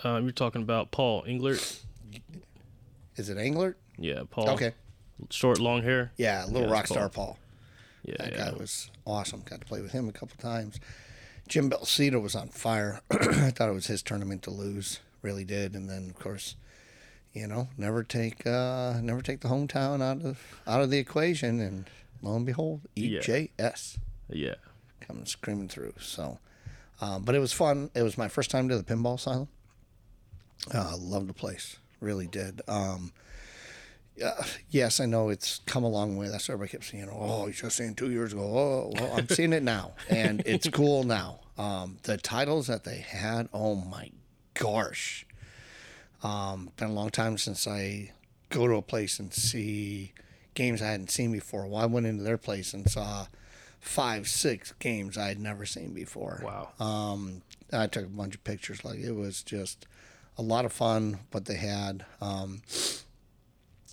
[0.05, 1.81] um, you're talking about Paul Englert.
[3.17, 3.75] Is it Englert?
[3.99, 4.51] Yeah, Paul.
[4.51, 4.73] Okay,
[5.31, 6.13] Short, long hair.
[6.17, 7.27] yeah, little Yeah, rock star Paul.
[7.27, 7.39] Paul.
[8.05, 8.51] Yeah, That yeah.
[8.51, 9.43] guy was awesome.
[9.49, 10.79] Got to play with him a couple times.
[11.49, 13.01] Jim Belsito was on fire.
[13.11, 15.01] I thought it was his tournament to lose.
[15.23, 15.75] Really did.
[15.75, 16.57] And then of course,
[17.33, 21.61] you know, never take uh never take the hometown out of out of the equation
[21.61, 21.87] and
[22.25, 24.55] lo and behold, EJS yeah.
[25.01, 25.95] coming screaming through.
[26.01, 26.39] So
[27.01, 27.91] um, but it was fun.
[27.95, 29.49] It was my first time to the pinball asylum.
[30.73, 31.77] Uh, loved the place.
[32.01, 32.63] Really did.
[32.69, 33.13] Um,
[34.25, 36.29] uh, yes, I know it's come a long way.
[36.29, 37.09] That's what everybody kept saying.
[37.13, 38.43] Oh, you're just saying two years ago.
[38.43, 41.41] Oh, well, I'm seeing it now, and it's cool now.
[41.59, 44.11] Um, the titles that they had, oh my
[44.55, 45.27] gosh.
[46.23, 48.13] Um, been a long time since I
[48.49, 50.13] go to a place and see
[50.55, 51.67] games I hadn't seen before.
[51.67, 53.27] Well, I went into their place and saw
[53.81, 56.43] five, six games I had never seen before.
[56.43, 56.71] Wow.
[56.85, 58.85] Um, I took a bunch of pictures.
[58.85, 59.87] Like it was just
[60.39, 61.21] a lot of fun.
[61.31, 62.05] What they had.
[62.21, 62.63] Um,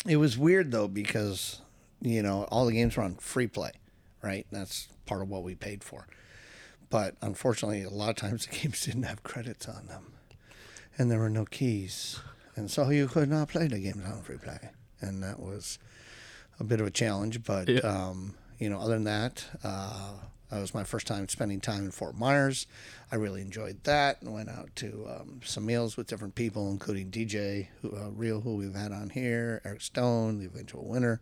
[0.08, 1.62] it was weird though because
[2.02, 3.72] you know all the games were on free play,
[4.22, 4.48] right?
[4.52, 6.08] That's part of what we paid for.
[6.90, 10.14] But unfortunately, a lot of times the games didn't have credits on them,
[10.98, 12.20] and there were no keys,
[12.56, 14.70] and so you could not play the games on free play,
[15.00, 15.80] and that was
[16.62, 17.44] a bit of a challenge.
[17.44, 17.80] But Yeah.
[17.82, 20.12] um, you know, other than that, uh,
[20.50, 22.68] that was my first time spending time in Fort Myers.
[23.12, 27.10] I really enjoyed that and went out to um, some meals with different people, including
[27.10, 31.20] DJ who, uh, Real, who we've had on here, Eric Stone, the eventual winner.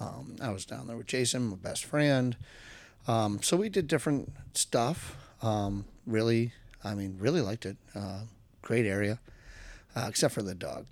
[0.00, 2.36] Um, I was down there with Jason, my best friend.
[3.08, 5.16] Um, so we did different stuff.
[5.42, 6.52] Um, really,
[6.84, 7.76] I mean, really liked it.
[7.94, 8.20] Uh,
[8.62, 9.18] great area,
[9.96, 10.86] uh, except for the dog.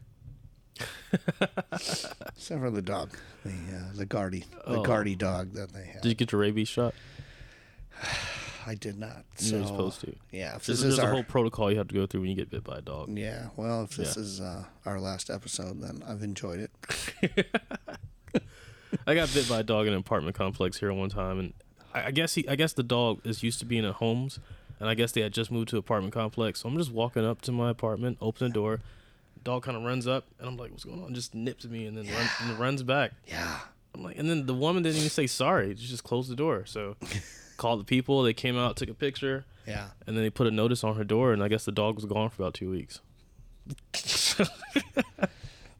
[1.72, 3.10] except for the dog,
[3.44, 4.82] the uh, the Guardy, the Oh.
[4.82, 6.02] Guardy dog that they had.
[6.02, 6.94] Did you get your rabies shot?
[8.68, 9.24] I did not.
[9.38, 10.12] You're supposed to.
[10.32, 12.34] Yeah, if this there's is a whole protocol you have to go through when you
[12.36, 13.16] get bit by a dog.
[13.16, 14.22] yeah, well, if this Yeah.
[14.22, 16.58] is uh, our last episode, then I've enjoyed
[17.22, 17.46] it.
[19.06, 21.52] I got bit by a dog in an apartment complex here one time, and
[21.94, 24.40] I, I guess he, I guess the dog is used to being at homes,
[24.80, 26.60] and I guess they had just moved to an apartment complex.
[26.62, 28.80] So I'm just walking up to my apartment, open the door,
[29.46, 31.96] dog kind of runs up, and I'm like, "What's going on?" Just nips me and
[31.96, 33.12] then run, and runs back.
[33.26, 33.60] Yeah,
[33.94, 36.66] I'm like, and then the woman didn't even say sorry; she just closed the door.
[36.66, 36.96] So
[37.56, 38.22] called the people.
[38.22, 39.90] They came out, took a picture, yeah.
[40.06, 42.04] and then they put a notice on her door, and I guess the dog was
[42.04, 43.00] gone for about two weeks.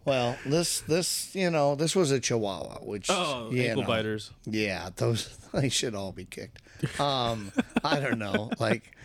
[0.07, 4.31] Well, this this you know this was a Chihuahua, which Oh, ankle know, biters.
[4.45, 6.63] Yeah, those they should all be kicked.
[7.01, 7.51] Um,
[7.83, 8.96] I don't know, like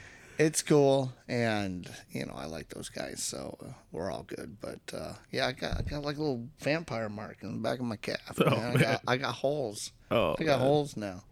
[0.45, 4.57] it's cool, and you know I like those guys, so uh, we're all good.
[4.61, 7.79] But uh, yeah, I got I got like a little vampire mark in the back
[7.79, 8.37] of my calf.
[8.39, 8.75] man.
[8.77, 9.91] I got I got holes.
[10.09, 10.67] Oh, I got man.
[10.67, 11.23] holes now.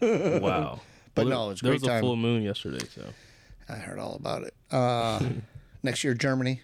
[0.00, 0.80] Wow.
[1.12, 3.02] But Well, no, it's a there great was a full moon yesterday, so.
[3.68, 4.54] I heard all about it.
[4.70, 5.18] Uh,
[5.82, 6.62] next year, Germany,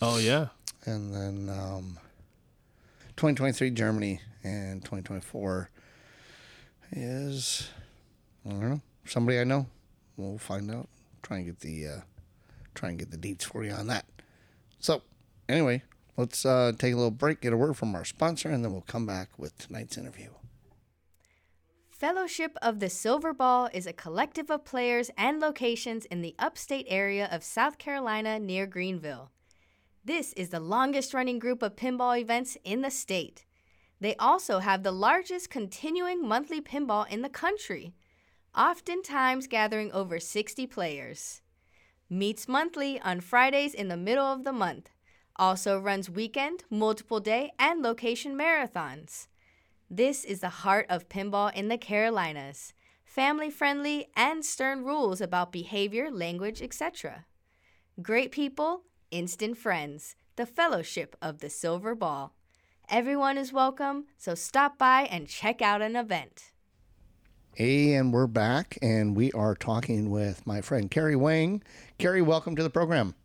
[0.00, 0.46] Oh yeah.
[0.84, 1.98] and then um,
[3.16, 5.70] 2023 Germany, and 2024
[6.92, 7.68] is
[8.46, 9.66] I don't know somebody I know.
[10.18, 10.88] We'll find out.
[11.22, 12.00] Try and get the uh,
[12.74, 14.04] try and get the deets for you on that.
[14.80, 15.02] So
[15.48, 15.82] anyway,
[16.16, 18.82] let's uh, take a little break, get a word from our sponsor, and then we'll
[18.82, 20.30] come back with tonight's interview.
[21.88, 26.86] Fellowship of the Silver Ball is a collective of players and locations in the upstate
[26.88, 29.30] area of South Carolina near Greenville.
[30.04, 33.44] This is the longest running group of pinball events in the state.
[34.00, 37.94] They also have the largest continuing monthly pinball in the country,
[38.56, 41.42] oftentimes gathering over 60 players.
[42.10, 44.90] Meets monthly on Fridays in the middle of the month.
[45.36, 49.28] Also runs weekend, multiple day, and location marathons.
[49.90, 52.74] This is the heart of pinball in the Carolinas.
[53.04, 57.24] Family friendly and stern rules about behavior, language, etc.
[58.02, 60.14] Great people, instant friends.
[60.36, 62.32] The fellowship of the Silver Ball.
[62.88, 66.52] Everyone is welcome, so stop by and check out an event.
[67.58, 71.60] Hey, and we're back, and we are talking with my friend Keri Wing.
[71.98, 73.16] Keri, welcome to the program.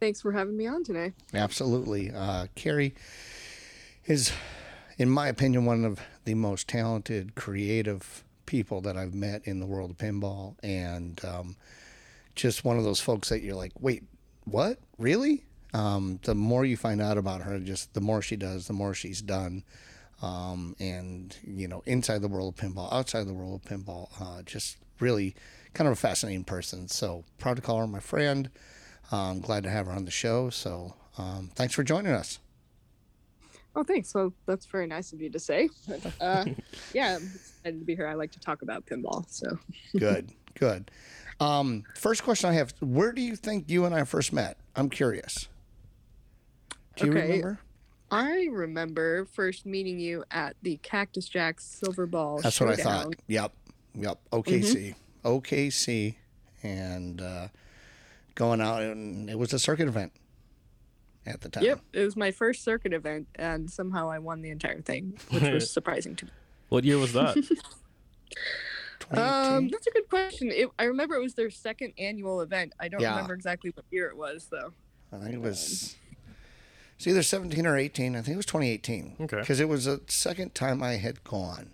[0.00, 1.12] Thanks for having me on today.
[1.34, 2.10] Absolutely.
[2.10, 2.94] Uh, Keri
[4.06, 4.32] is,
[4.96, 9.66] in my opinion, one of the most talented, creative people that I've met in the
[9.66, 11.56] world of pinball, and um,
[12.34, 14.02] just one of those folks that you're like, wait,
[14.46, 14.78] what?
[14.96, 15.44] Really?
[15.74, 18.94] Um, the more you find out about her, just the more she does, the more
[18.94, 19.62] she's done.
[20.22, 24.42] Um, and you know, inside the world of pinball, outside the world of pinball, uh,
[24.42, 25.34] just really
[25.74, 26.88] kind of a fascinating person.
[26.88, 28.50] So proud to call her my friend.
[29.10, 30.50] I'm glad to have her on the show.
[30.50, 32.38] So um, thanks for joining us.
[33.74, 34.12] Oh, thanks.
[34.14, 35.68] Well, that's very nice of you to say.
[36.20, 36.44] Uh,
[36.92, 38.06] yeah, I'm excited to be here.
[38.06, 39.24] I like to talk about pinball.
[39.30, 39.58] So
[39.96, 40.90] good, good.
[41.38, 44.58] Um, first question I have: Where do you think you and I first met?
[44.74, 45.48] I'm curious.
[46.96, 47.22] Do you Okay.
[47.22, 47.60] remember?
[48.10, 52.40] I remember first meeting you at the Cactus Jack Silver Ball.
[52.40, 53.14] That's what I thought.
[53.28, 53.52] Yep,
[53.94, 54.18] yep.
[54.32, 54.94] OKC,
[55.24, 56.16] OKC,
[56.62, 57.48] and uh,
[58.34, 60.12] going out, and it was a circuit event
[61.26, 61.62] at the time.
[61.64, 65.42] Yep, it was my first circuit event, and somehow I won the entire thing, which
[65.42, 66.30] was surprising to me.
[66.68, 67.36] What year was that?
[69.12, 70.50] Um, that's a good question.
[70.52, 72.74] It, I remember it was their second annual event.
[72.78, 73.10] I don't Yeah.
[73.16, 74.72] remember exactly what year it was, though.
[75.12, 75.96] I think it was.
[77.00, 78.14] It's either 17 or 18.
[78.14, 79.16] I think it was 2018.
[79.22, 79.40] Okay.
[79.40, 81.70] Because it was the second time I had gone.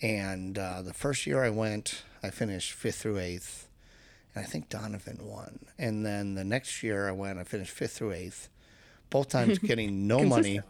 [0.00, 3.66] And uh, the first year I went, I finished fifth through eighth.
[4.32, 5.66] And I think Donovan won.
[5.76, 8.48] And then the next year I went, I finished fifth through eighth.
[9.10, 10.60] Both times getting no money.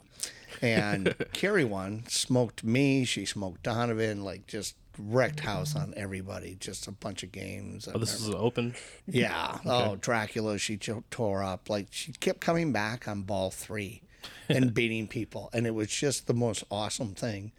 [0.63, 3.05] And Keri won, smoked me.
[3.05, 6.57] She smoked Donovan, like just wrecked house on everybody.
[6.59, 7.89] Just a bunch of games.
[7.93, 8.75] Oh, this is open.
[9.07, 9.59] Yeah.
[9.65, 11.69] Oh, Dracula, she tore up.
[11.69, 14.03] Like she kept coming back on ball three
[14.49, 15.51] and beating people.
[15.53, 17.53] And it was just the most awesome thing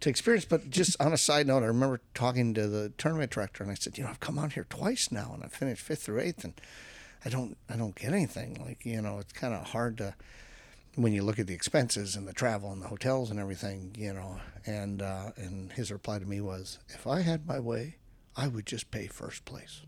[0.00, 0.44] to experience.
[0.44, 3.74] But just on a side note, I remember talking to the tournament director and I
[3.74, 6.44] said, you know, I've come out here twice now and I finished fifth or eighth
[6.44, 6.54] and
[7.24, 8.62] I don't I don't get anything.
[8.64, 10.14] Like, you know, it's kind of hard to
[11.02, 14.12] when you look at the expenses and the travel and the hotels and everything, you
[14.12, 14.36] know,
[14.66, 17.96] and uh, and his reply to me was, if I had my way,
[18.36, 19.82] I would just pay first place.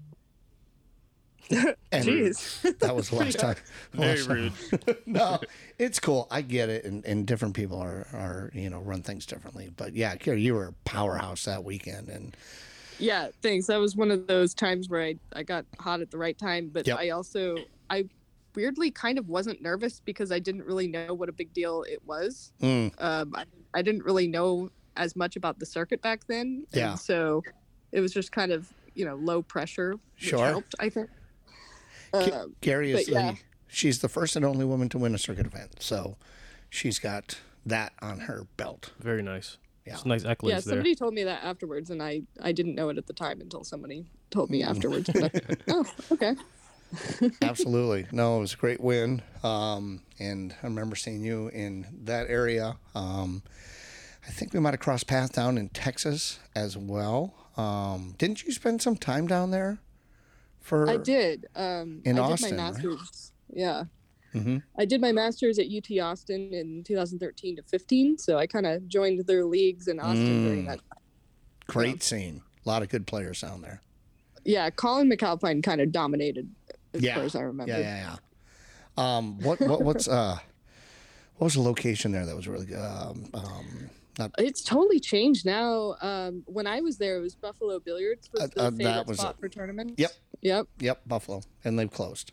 [1.94, 2.78] And Jeez.
[2.78, 3.56] that was the last time.
[3.92, 4.52] Very last time-
[4.86, 4.96] rude.
[5.06, 5.38] no,
[5.78, 6.26] it's cool.
[6.30, 9.70] I get it, and, and different people are, are you know run things differently.
[9.76, 12.34] But yeah, Keri, you were a powerhouse that weekend, and
[12.98, 13.66] Yeah, thanks.
[13.66, 16.70] That was one of those times where I, I got hot at the right time,
[16.72, 16.98] but Yep.
[16.98, 17.56] I also
[17.90, 18.06] I
[18.54, 22.00] weirdly kind of wasn't nervous because I didn't really know what a big deal it
[22.06, 22.52] was.
[22.60, 26.90] mm, Um, I, I didn't really know as much about the circuit back then, Yeah.
[26.92, 27.42] and so
[27.92, 30.46] it was just kind of you know low pressure, which Sure.
[30.46, 30.74] helped.
[30.78, 31.08] I think.
[32.12, 33.34] Ca- Um, Keri is but yeah.
[33.68, 36.16] she's the first and only woman to win a circuit event, so
[36.68, 38.92] she's got that on her belt.
[38.98, 39.56] Very nice.
[39.86, 39.94] Yeah.
[39.94, 40.60] It's nice accolades yeah, there.
[40.60, 43.64] somebody told me that afterwards, and I I didn't know it at the time until
[43.64, 45.08] somebody told me afterwards.
[45.14, 46.36] But I, oh, okay.
[47.40, 48.06] Absolutely.
[48.12, 49.22] No, it was a great win.
[49.42, 52.76] Um, and I remember seeing you in that area.
[52.94, 53.42] Um,
[54.26, 57.34] I think we might have crossed paths down in Texas as well.
[57.56, 59.78] Um, didn't you spend some time down there?
[60.60, 61.46] For I did.
[61.56, 62.72] Um, In I Austin, did my right?
[62.74, 63.32] master's.
[63.52, 63.84] Yeah.
[64.32, 64.62] Mhm.
[64.78, 68.16] I did my master's at UT Austin in 2013 to 15.
[68.16, 70.66] So I kind of joined their leagues in Austin during Mm.
[70.68, 70.80] that.
[71.66, 72.42] Great scene.
[72.64, 73.82] A lot of good players down there.
[74.44, 76.48] Yeah, Colin McAlpine kind of dominated
[76.94, 77.14] as Yeah.
[77.16, 77.72] far as I remember.
[77.72, 78.16] Yeah, yeah,
[78.98, 79.16] yeah.
[79.16, 80.38] Um, what, what, what's, uh,
[81.36, 82.78] what was the location there that was really good?
[82.78, 85.96] Um, um, not, It's totally changed now.
[86.02, 89.06] Um, when I was there, it was Buffalo Billiards was Uh, the uh, that favorite
[89.06, 89.40] was spot it.
[89.40, 89.94] for tournaments.
[89.96, 90.12] Yep.
[90.42, 90.66] Yep.
[90.80, 91.40] yep, Buffalo.
[91.64, 92.32] And they've closed.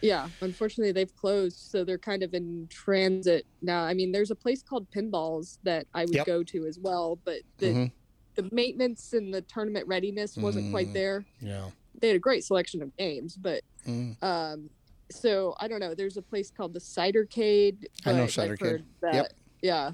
[0.00, 3.82] Yeah, unfortunately they've closed, so they're kind of in transit now.
[3.84, 6.26] I mean, there's a place called Pinballz that I would Yep.
[6.26, 7.92] go to as well, but the Mhm.
[8.36, 10.70] the maintenance and the tournament readiness wasn't Mm.
[10.72, 11.24] quite there.
[11.40, 11.70] Yeah.
[12.00, 14.22] They had a great selection of games, but Mm.
[14.22, 14.70] um,
[15.10, 15.94] so I don't know.
[15.94, 17.84] There's a place called the Cidercade.
[18.06, 18.60] I know I've Cidercade.
[18.60, 19.32] heard That, Yep.
[19.62, 19.92] Yeah,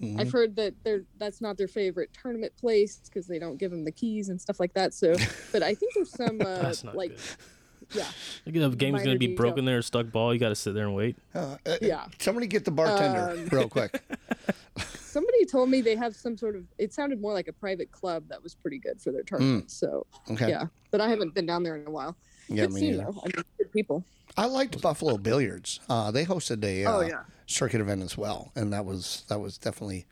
[0.00, 0.20] Mhm.
[0.20, 3.84] I've heard that they're that's not their favorite tournament place because they don't give them
[3.84, 4.94] the keys and stuff like that.
[4.94, 5.14] So,
[5.52, 7.96] but I think there's some uh, That's not like good.
[7.96, 8.06] yeah,
[8.46, 9.36] Like, if a game's gonna be detail.
[9.36, 11.16] broken there, stuck ball, you got to sit there and wait.
[11.34, 12.06] Uh, uh, Yeah.
[12.18, 14.00] Somebody get the bartender Um, real quick.
[15.00, 16.64] somebody told me they have some sort of.
[16.78, 19.70] It sounded more like a private club that was pretty good for their tournament.
[19.70, 20.48] So Okay.
[20.48, 22.16] yeah, but I haven't been down there in a while.
[22.48, 23.14] Yeah, good me scene though.
[23.22, 24.04] I mean, good people.
[24.36, 25.80] I liked Buffalo Billiards.
[25.88, 29.40] Uh, they hosted a uh, oh yeah, circuit event as well, and that was that
[29.40, 30.06] was definitely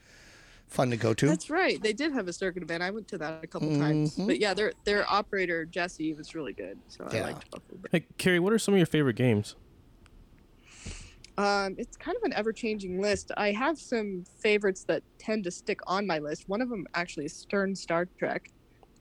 [0.68, 1.26] fun to go to.
[1.26, 1.82] that's right.
[1.82, 2.82] They did have a circuit event.
[2.82, 4.16] I went to that a couple times.
[4.16, 4.26] Mhm.
[4.28, 6.78] But yeah, their their operator Jesse was really good.
[6.88, 7.18] So Yeah.
[7.18, 7.78] I liked Buffalo.
[7.78, 7.88] Billiards.
[7.92, 9.56] Hey, Keri, what are some of your favorite games?
[11.38, 13.30] Um, it's kind of an ever-changing list.
[13.38, 16.48] I have some favorites that tend to stick on my list.
[16.50, 18.50] One of them actually is Stern Star Trek.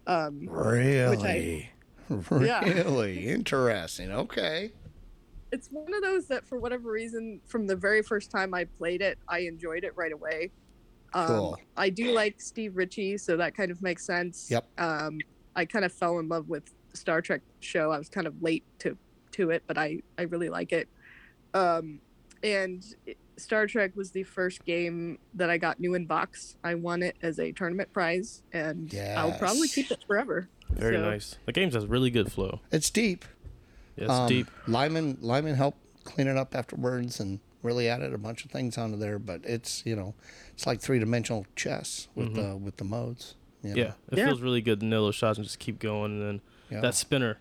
[0.08, 1.66] Um, Really, Yeah.
[2.32, 4.12] really interesting.
[4.12, 4.72] Okay.
[5.52, 9.02] it's one of those that, for whatever reason, from the very first time I played
[9.02, 10.52] it, I enjoyed it right away.
[11.14, 11.58] Um, Cool.
[11.76, 14.48] I do like Steve Ritchie, so that kind of makes sense.
[14.52, 14.66] Yep.
[14.78, 15.20] Um,
[15.56, 17.92] I kind of fell in love with Star Trek show.
[17.92, 18.96] I was kind of late to
[19.32, 20.88] to it, but I I really like it.
[21.54, 22.00] Um,
[22.44, 26.58] and it- Star Trek was the first game that I got new in box.
[26.62, 30.50] I won it as a tournament prize, and I'll probably keep it forever.
[30.70, 31.36] Very So- nice.
[31.46, 32.60] The game has really good flow.
[32.72, 33.26] It's deep.
[33.96, 34.48] Yeah, it's Um, deep.
[34.68, 38.98] Lyman Lyman helped clean it up afterwards and really added a bunch of things onto
[38.98, 39.20] there.
[39.20, 40.14] But it's you know
[40.54, 43.36] it's like three dimensional chess with the with the modes.
[43.64, 43.76] you know.
[43.76, 43.80] Mm-hmm.
[43.80, 44.26] Yeah, it Yeah.
[44.28, 46.14] feels really good to nail those shots and just keep going.
[46.14, 46.80] And then Yeah.
[46.82, 47.40] that spinner,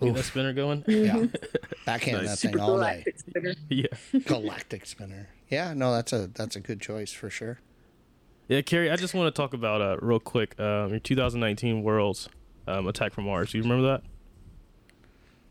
[0.00, 0.84] get that spinner going.
[0.86, 1.26] yeah.
[1.86, 2.30] Backhand Nice.
[2.30, 3.04] that Super thing all day.
[3.16, 3.54] spinner.
[3.68, 3.86] yeah,
[4.26, 5.28] Galactic spinner.
[5.48, 7.58] Yeah, no, that's a that's a good choice for sure.
[8.48, 8.60] yeah.
[8.60, 12.28] Keri, I just want to talk about uh, real quick um, your 2019 Worlds
[12.66, 13.52] um, Attack from Mars.
[13.52, 14.02] Do You remember that?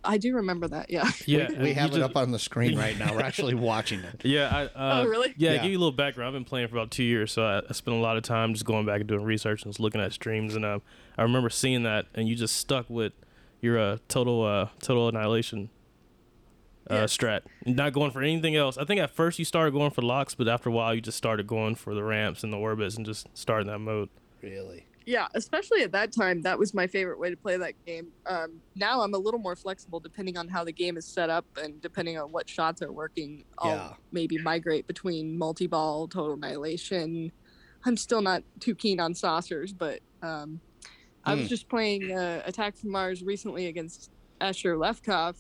[0.08, 0.90] I do remember that.
[0.92, 1.10] Yeah.
[1.26, 3.14] Yeah, we you have it just- up on the screen right now.
[3.16, 4.22] We're actually watching it.
[4.26, 5.34] Yeah, I, uh, Oh, really?
[5.38, 5.58] Yeah, Yeah.
[5.58, 6.28] to give you a little background.
[6.28, 8.54] I've been playing for about two years, so I, I spent a lot of time
[8.54, 10.56] just going back and doing research and just looking at streams.
[10.56, 10.82] And um,
[11.18, 13.14] I remember seeing that, and you just stuck with
[13.62, 15.70] your uh, total uh, total annihilation
[16.92, 17.04] uh, Yeah.
[17.06, 18.78] strat, not going for anything else.
[18.78, 21.18] I think at first you started going for locks, but after a while you just
[21.18, 24.10] started going for the ramps and the orbits and just starting that mode.
[24.44, 24.86] Really.
[25.06, 28.08] Yeah, especially at that time, that was my favorite way to play that game.
[28.26, 31.46] Um, now I'm a little more flexible depending on how the game is set up
[31.62, 33.44] and depending on what shots are working.
[33.60, 33.94] I'll Yeah.
[34.12, 37.32] maybe migrate between multi ball, total annihilation.
[37.86, 40.60] I'm still not too keen on saucers, but um,
[41.24, 41.50] I was Hmm.
[41.50, 44.10] just playing uh, Attack from Mars recently against
[44.42, 45.38] Escher Lefkoff.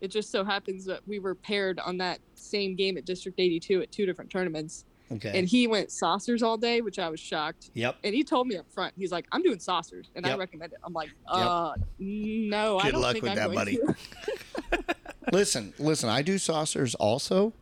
[0.00, 3.80] It just so happens that we were paired on that same game at District 82
[3.82, 5.38] at two different tournaments, Okay.
[5.38, 7.96] and he went saucers all day, which I was shocked yep.
[8.02, 10.78] and he told me up front, he's like, "I'm doing saucers, and I recommend it."
[10.82, 13.78] I'm like, "Uh, no, I Good don't luck think with I'm that, buddy."
[15.32, 16.08] Listen, listen.
[16.08, 17.52] I do saucers also,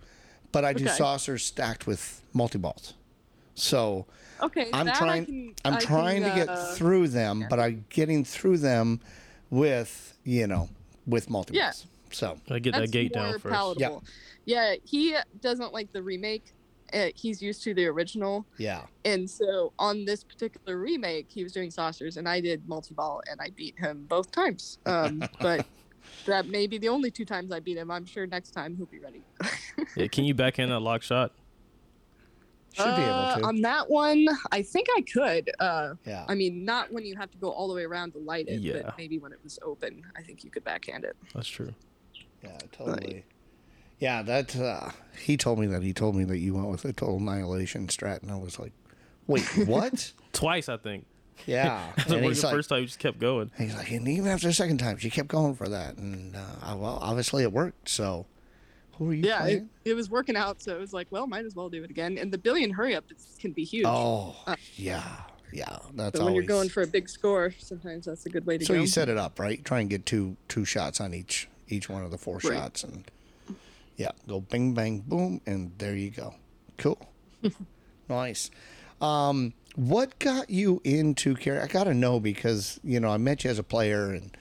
[0.51, 0.95] but I do Okay.
[0.95, 2.95] saucers stacked with multi balls.
[3.55, 4.07] So
[4.41, 5.27] okay, I'm trying.
[5.27, 9.01] can- I'm I can, trying to get uh, through them, but I'm getting through them
[9.51, 10.69] with you know
[11.07, 11.67] with multi Yeah.
[11.67, 11.87] balls.
[12.11, 13.55] So I get That's that gate more down first.
[13.55, 14.05] palatable.
[14.45, 16.53] Yeah, he doesn't like the remake.
[16.93, 18.83] Uh, he's used to the original, yeah.
[19.05, 23.41] and so on this particular remake, he was doing saucers, and I did multi-ball, and
[23.41, 24.79] I beat him both times.
[24.87, 25.65] Um, but
[26.27, 27.91] that may be the only two times I beat him.
[27.91, 29.23] I'm sure next time he'll be ready.
[29.97, 31.33] Yeah, can you backhand a lock shot?
[32.75, 33.45] Should be able Uh, to.
[33.45, 35.51] On that one, I think I could.
[35.61, 36.25] Uh, yeah.
[36.29, 38.61] I mean, not when you have to go all the way around to light it,
[38.61, 38.83] Yeah.
[38.85, 41.17] but maybe when it was open, I think you could backhand it.
[41.35, 41.75] That's true.
[42.43, 43.25] Yeah, totally.
[44.03, 46.93] Yeah, that uh, he told me that he told me that you went with a
[46.93, 48.73] total annihilation strat, and I was like,
[49.29, 51.07] "Wait, what?" Twice, I think.
[51.47, 53.53] yeah, It and he's the like, first time, you just kept going.
[53.57, 56.41] he's like, and even after the second time, she kept going for that, and uh,
[56.62, 57.88] I- well, obviously it worked.
[57.88, 58.27] So,
[58.99, 59.69] who are you yeah, it, playing?
[59.85, 62.19] it was working out, so it was like, well, might as well do it again.
[62.19, 63.87] And the billion hurry up is, can be huge.
[63.87, 65.05] Oh, Uh, yeah,
[65.53, 65.79] yeah.
[65.95, 68.65] That's so when you're going for a big score, sometimes that's a good way to
[68.65, 68.67] go.
[68.67, 68.81] So go.
[68.81, 69.65] you set it up right.
[69.65, 72.55] Try and get two two shots on each each one of the four Right.
[72.59, 73.05] shots, and
[73.97, 76.35] yeah, go bing bang boom, and there you go.
[76.79, 76.99] Cool,
[78.09, 78.51] nice.
[79.01, 81.61] Um, what got you into Keri?
[81.61, 84.37] I got to know because you know I met you as a player, and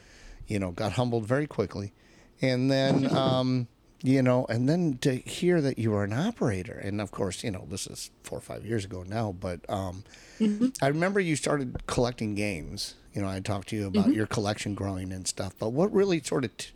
[0.47, 1.93] you know got humbled very quickly,
[2.41, 3.67] and then um,
[4.03, 7.51] you know, and then to hear that you were an operator, and of course, you
[7.51, 10.03] know, this is four or five years ago now, but um,
[10.81, 12.95] I remember you started collecting games.
[13.13, 15.53] You know, I talked to you about your collection growing and stuff.
[15.59, 16.71] But what really sort of, t-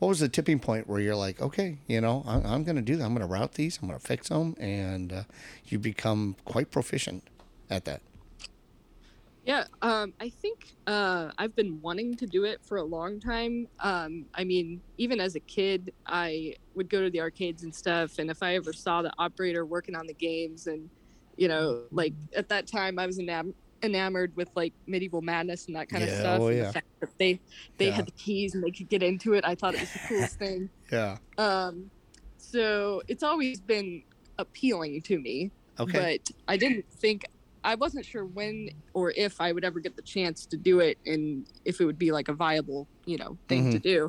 [0.00, 2.82] what was the tipping point where you're like, okay, you know, I'm, I'm going to
[2.82, 3.04] do that.
[3.04, 3.78] I'm going to route these.
[3.80, 5.22] I'm going to fix them, and uh,
[5.66, 7.22] you become quite proficient
[7.68, 8.00] at that.
[9.44, 13.68] Yeah, um, I think uh, I've been wanting to do it for a long time.
[13.80, 18.18] Um, I mean, even as a kid, I would go to the arcades and stuff,
[18.18, 20.88] and if I ever saw the operator working on the games, and
[21.36, 25.76] you know, like at that time, I was Am- enamored with like medieval madness and
[25.76, 26.40] that kind Yeah, of stuff.
[26.42, 26.66] oh, and yeah.
[26.66, 27.40] The fact that they
[27.78, 27.92] they Yeah.
[27.92, 29.44] had the keys and they could get into it.
[29.44, 30.70] I thought it was the coolest thing.
[30.90, 31.18] Yeah.
[31.38, 31.90] Um,
[32.36, 34.02] so it's always been
[34.38, 35.98] appealing to me, Okay.
[35.98, 37.22] but I didn't think
[37.62, 40.98] I wasn't sure when or if I would ever get the chance to do it
[41.04, 44.08] and if it would be like a viable, you know, thing to do.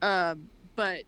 [0.00, 1.04] Um, but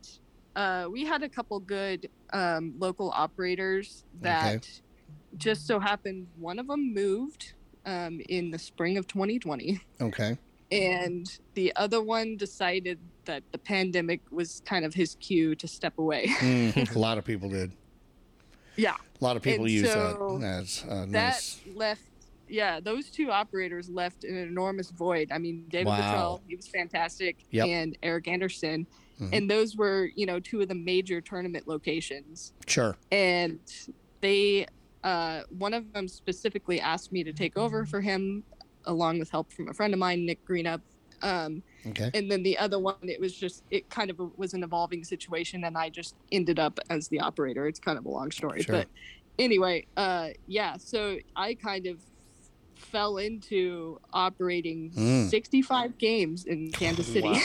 [0.56, 4.66] uh, we had a couple good um, local operators that
[5.36, 7.54] just so happened one of them moved
[7.86, 10.36] um, in the spring of 2020 okay.
[10.70, 15.98] and the other one decided that the pandemic was kind of his cue to step
[15.98, 16.26] away.
[16.38, 17.72] Mm, a lot of people did.
[18.76, 21.60] yeah, A lot of people And use so that as uh, that nice.
[21.74, 22.02] left.
[22.48, 25.30] Yeah, those two operators left an enormous void.
[25.30, 26.00] I mean, David Wow.
[26.00, 27.66] Cottrell, he was fantastic, Yep.
[27.68, 28.86] and Eric Anderson,
[29.20, 29.28] Mhm.
[29.32, 32.52] and those were you know two of the major tournament locations.
[32.66, 32.96] Sure.
[33.12, 33.60] and
[34.20, 34.66] they
[35.04, 38.44] uh, one of them specifically asked me to take over for him
[38.84, 40.80] along with help from a friend of mine nick greenup
[41.22, 42.10] um, Okay.
[42.14, 45.64] and then the other one it was just it kind of was an evolving situation
[45.64, 48.76] and i just ended up as the operator it's kind of a long story Sure.
[48.76, 48.88] but
[49.38, 51.98] anyway uh, yeah so i kind of
[52.76, 55.28] fell into operating Mm.
[55.28, 57.40] 65 games in kansas city Wow.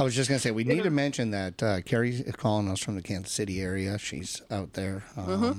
[0.00, 2.78] I was just gonna say we need to mention that uh, Carrie is calling us
[2.78, 3.98] from the Kansas City area.
[3.98, 5.54] She's out there, um, Uh-huh.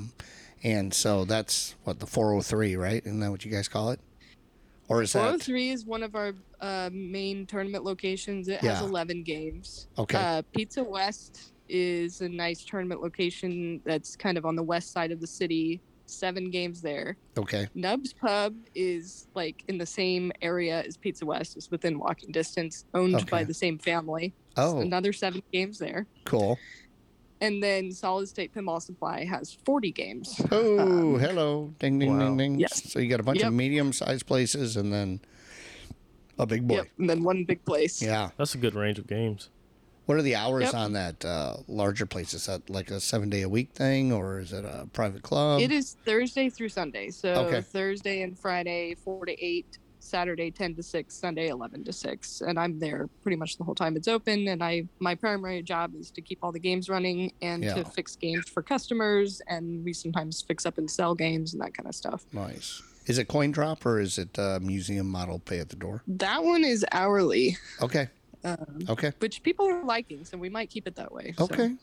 [0.64, 3.02] And so that's what the 403, right?
[3.06, 4.00] Isn't that what you guys call it?
[4.88, 8.48] Or is that 403 is one of our uh, main tournament locations.
[8.48, 9.88] It has 11 games.
[9.98, 10.18] okay?
[10.18, 15.12] Uh, Pizza West is a nice tournament location that's kind of on the west side
[15.12, 15.80] of the city.
[16.08, 17.18] Seven games there.
[17.38, 17.68] okay.
[17.76, 21.56] Nubs Pub is like in the same area as Pizza West.
[21.56, 24.34] It's within walking distance, owned by the same family.
[24.58, 26.08] Oh, Another seven games there.
[26.26, 26.58] cool.
[27.42, 30.42] And then Solid State Pinball Supply has 40 games.
[30.52, 31.74] Oh, Um, hello.
[31.80, 32.60] Ding, ding, ding, ding.
[32.60, 32.92] Yes.
[32.92, 33.48] So you got a bunch Yep.
[33.48, 35.22] of medium-sized places and then
[36.38, 36.76] a big boy.
[36.76, 36.88] Yep.
[36.98, 38.02] And then one big place.
[38.02, 38.32] Yeah.
[38.38, 39.50] That's a good range of games.
[40.06, 40.74] What are the hours Yep.
[40.74, 42.34] on that uh, larger place?
[42.34, 45.62] Is that like a seven-day-a-week thing, or is it a private club?
[45.62, 47.10] It is Thursday through Sunday.
[47.12, 47.62] So Okay.
[47.62, 52.42] Thursday and Friday, 4 to 8, Saturday, 10 to 6, Sunday, 11 to 6.
[52.42, 54.48] And I'm there pretty much the whole time it's open.
[54.48, 57.76] And I my primary job is to keep all the games running and Yeah.
[57.76, 59.42] to fix games for customers.
[59.48, 62.26] And we sometimes fix up and sell games and that kind of stuff.
[62.34, 62.82] Nice.
[63.08, 66.04] Is it coin drop or is it uh, museum model pay at the door?
[66.08, 68.08] That one is hourly, Okay.
[68.44, 69.12] um, Okay.
[69.20, 70.26] which people are liking.
[70.26, 71.34] So we might keep it that way.
[71.38, 71.76] So, Okay.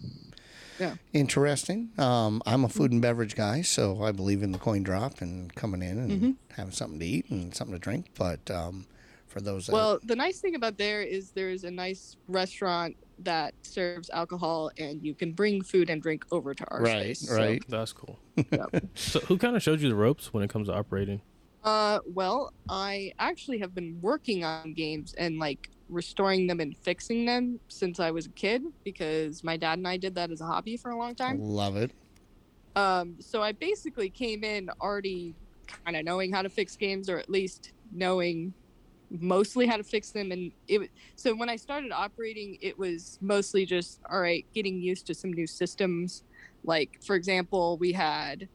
[0.79, 0.95] Yeah.
[1.13, 1.93] Interesting.
[1.99, 5.55] Um, I'm a food and beverage guy, so I believe in the coin drop and
[5.55, 6.39] coming in and Mhm.
[6.51, 8.11] having something to eat and something to drink.
[8.15, 8.87] But um,
[9.27, 13.55] for those that Well, the nice thing about there is there's a nice restaurant that
[13.65, 17.21] serves alcohol and you can bring food and drink over to our Right, space.
[17.23, 17.63] So, right.
[17.69, 18.21] That's cool.
[18.53, 18.71] Yep.
[18.95, 21.23] So, who kind of showed you the ropes when it comes to operating?
[21.63, 27.27] Uh, well, I actually have been working on games and like restoring them and fixing
[27.27, 30.47] them since I was a kid because my dad and I did that as a
[30.47, 31.39] hobby for a long time.
[31.41, 31.93] love it.
[32.75, 35.35] Um, so I basically came in already
[35.85, 38.55] kind of knowing how to fix games or at least knowing
[39.11, 43.65] mostly how to fix them and it so when I started operating it was mostly
[43.65, 46.25] just all right getting used to some new systems
[46.65, 48.49] like for example we had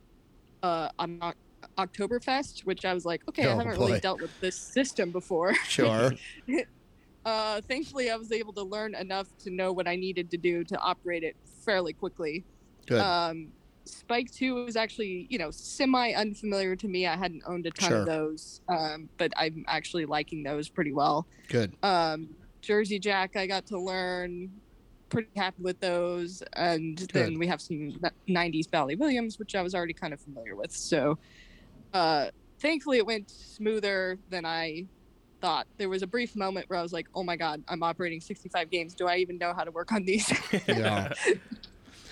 [0.62, 1.38] uh Oc-
[1.80, 3.88] Oktoberfest which I was like okay I Oh, haven't boy.
[3.88, 6.12] really dealt with this system before Sure.
[7.26, 10.64] uh thankfully I was able to learn enough to know what I needed to do
[10.64, 12.44] to operate it fairly quickly
[12.88, 13.00] Good.
[13.00, 13.50] um,
[13.86, 17.08] Spike 2 was actually, you know, semi unfamiliar to me.
[17.08, 17.98] I hadn't owned a ton Sure.
[18.02, 21.26] of those, um, but I'm actually liking those pretty well.
[21.50, 21.76] Good.
[21.82, 22.30] Um,
[22.62, 24.52] Jersey Jack, I got to learn.
[25.10, 26.44] Pretty happy with those.
[26.54, 28.00] And then we have some
[28.30, 30.72] 90s Bally Williams, which I was already kind of familiar with.
[30.72, 31.18] So
[31.94, 32.28] uh,
[32.60, 34.86] thankfully, it went smoother than I
[35.42, 35.68] thought.
[35.78, 38.70] There was a brief moment where I was like, oh my God, I'm operating 65
[38.70, 38.94] games.
[38.94, 40.32] Do I even know how to work on these?
[40.68, 41.12] Yeah.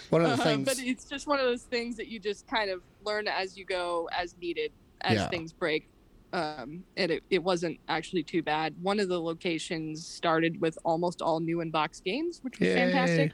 [0.10, 0.66] One of the Uh, things.
[0.66, 3.64] but it's just one of those things that you just kind of learn as you
[3.64, 4.72] go, as needed,
[5.02, 5.28] as Yeah.
[5.30, 5.88] things break.
[6.34, 8.74] Um, and it, it wasn't actually too bad.
[8.82, 12.76] One of the locations started with almost all new in box games, which was Yay.
[12.76, 13.34] fantastic.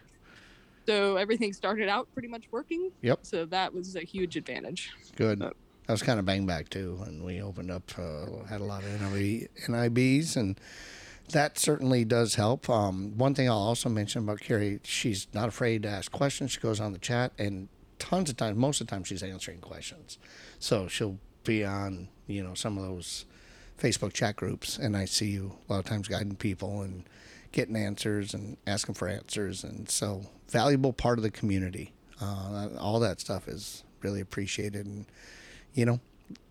[0.87, 2.91] So everything started out pretty much working.
[3.01, 3.19] Yep.
[3.23, 4.91] So that was a huge advantage.
[5.15, 5.41] Good.
[5.41, 5.49] Uh,
[5.87, 8.83] I was kind of bang back too, and we opened up, uh, had a lot
[8.83, 10.59] of NIB, NIBs, and
[11.29, 12.69] that certainly does help.
[12.69, 16.51] Um, one thing I'll also mention about Keri, she's not afraid to ask questions.
[16.51, 17.67] She goes on the chat, and
[17.99, 20.17] tons of times, most of the time, she's answering questions.
[20.59, 23.25] So she'll be on, you know, some of those
[23.79, 27.03] Facebook chat groups, and I see you a lot of times guiding people and
[27.51, 31.93] getting answers and asking for answers, and so valuable part of the community.
[32.21, 35.05] Uh, all that stuff is really appreciated, and
[35.75, 35.99] you know,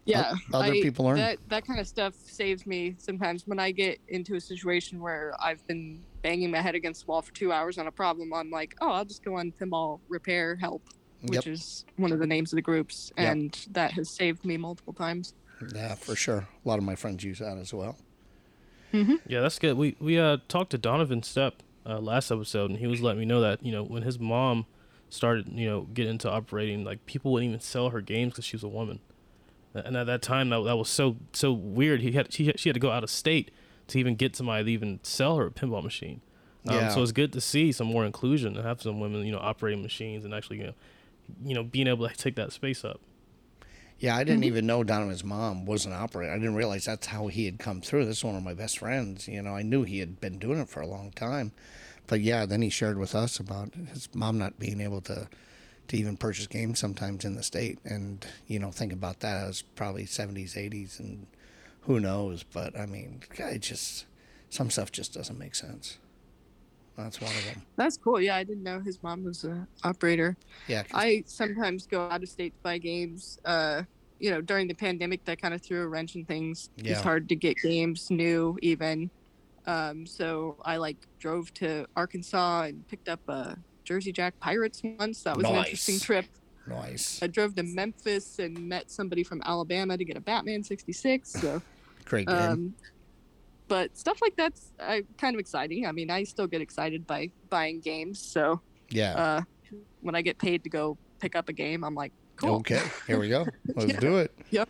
[0.07, 1.16] Yeah, other I- people learn.
[1.16, 5.35] That that kind of stuff saves me sometimes when I get into a situation where
[5.43, 8.33] I've been banging my head against the wall for two hours on a problem.
[8.33, 10.83] I'm like, oh, I'll just go on pinball repair help,
[11.22, 11.55] which Yep.
[11.55, 13.33] is one of the names of the groups, Yep.
[13.33, 15.35] and that has saved me multiple times.
[15.75, 16.47] Yeah, for sure.
[16.64, 17.97] A lot of my friends use that as well.
[19.27, 19.77] Yeah, that's good.
[19.77, 21.55] We we uh talked to Donovan Stepp
[21.85, 24.66] uh, last episode, and he was letting me know that you know when his mom
[25.11, 28.55] started you know getting into operating, like people wouldn't even sell her games because she
[28.55, 29.01] was a woman,
[29.75, 32.01] and at that time that, that was so so weird.
[32.01, 33.51] He had she had, she had to go out of state
[33.89, 36.20] to even get somebody to even sell her a pinball machine.
[36.68, 36.89] Um, Yeah.
[36.89, 39.83] So it's good to see some more inclusion and have some women you know operating
[39.83, 40.75] machines and actually you know
[41.45, 43.01] you know being able to take that space up.
[43.99, 46.33] Yeah, I didn't even know Donovan's mom was an operator.
[46.33, 48.05] I didn't realize that's how he had come through.
[48.05, 49.29] This is one of my best friends.
[49.29, 51.53] You know, I knew he had been doing it for a long time.
[52.07, 55.29] But yeah, then he shared with us about his mom not being able to
[55.89, 57.78] to even purchase games sometimes in the state.
[57.85, 59.45] And, you know, think about that.
[59.45, 61.26] It was probably 70s, 80s, and
[61.82, 62.43] who knows.
[62.43, 64.07] But I mean, it just,
[64.51, 65.99] some stuff just doesn't make sense.
[66.97, 67.62] That's one of them.
[67.76, 68.20] That's cool.
[68.20, 70.37] Yeah, I didn't know his mom was an operator.
[70.68, 70.85] Yeah.
[70.93, 73.39] I sometimes go out of state to buy games.
[73.45, 73.82] Uh,
[74.20, 76.70] you know, during the pandemic, that kind of threw a wrench in things.
[76.76, 76.93] Yeah.
[76.93, 79.11] It's hard to get games new, even.
[79.66, 85.22] Um, so I like drove to Arkansas and picked up a Jersey Jack Pirates once.
[85.22, 86.26] That was an interesting trip.
[86.66, 87.22] nice.
[87.22, 91.28] I drove to Memphis and met somebody from Alabama to get a Batman 66.
[91.30, 91.62] So,
[92.05, 92.37] Great game.
[92.37, 92.74] um,
[93.68, 95.87] but stuff like that's uh, kind of exciting.
[95.87, 98.18] I mean, I still get excited by buying games.
[98.20, 98.61] So,
[98.91, 99.14] yeah.
[99.14, 99.41] uh,
[100.01, 102.57] when I get paid to go pick up a game, I'm like, cool.
[102.57, 103.47] Okay, here we go.
[103.74, 104.01] Let's Yeah.
[104.01, 104.32] do it.
[104.51, 104.68] Yep.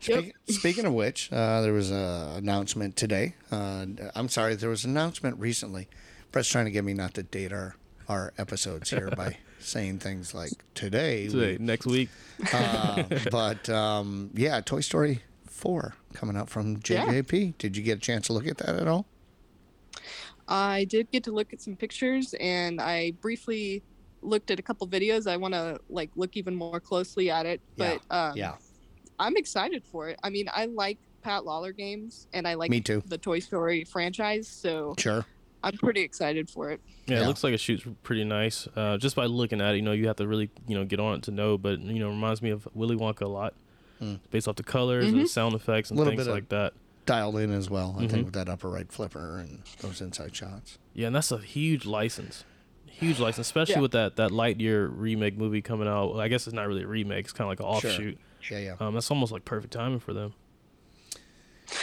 [0.00, 1.98] Speak, Speaking of which, uh, there was an
[2.36, 3.34] announcement today.
[3.50, 5.88] Uh, I'm sorry, there was an announcement recently.
[6.32, 7.74] Brett's trying to get me not to date our
[8.08, 11.28] our episodes here by saying things like today.
[11.28, 12.08] we- next week,
[12.52, 17.58] uh, but um, yeah, Toy Story four coming out from JJP.
[17.58, 19.06] Did you get a chance to look at that at all?
[20.46, 23.82] I did get to look at some pictures and I briefly
[24.22, 25.26] looked at a couple videos.
[25.30, 28.54] I want to like look even more closely at it, Yeah, but um, yeah,
[29.18, 30.18] I'm excited for it.
[30.22, 33.02] I mean, I like Pat Lawlor games and I like me too.
[33.06, 35.26] the Toy Story franchise, so Sure.
[35.62, 36.80] I'm pretty excited for it.
[37.06, 37.24] Yeah, Yeah.
[37.24, 38.68] it looks like it shoots pretty nice.
[38.76, 41.00] Uh, just by looking at it, you know, you have to really, you know, get
[41.00, 41.58] on it to know.
[41.58, 43.54] But you know, it reminds me of Willy Wonka a lot,
[43.98, 44.14] Hmm.
[44.30, 45.18] based off the colors Mhm.
[45.20, 46.74] and sound effects and Little things bit of- like that.
[47.06, 48.10] Dialed in as well, I Mhm.
[48.10, 50.78] think, with that upper right flipper and those inside shots.
[50.94, 52.44] Yeah, and that's a huge license,
[52.86, 53.80] huge license, especially Yeah.
[53.80, 56.10] with that that Lightyear remake movie coming out.
[56.12, 57.92] Well, I guess it's not really a remake; it's kind of like an offshoot.
[57.92, 58.08] Sure.
[58.10, 58.18] offshoot.
[58.52, 60.34] Yeah, yeah, Um, that's almost like perfect timing for them.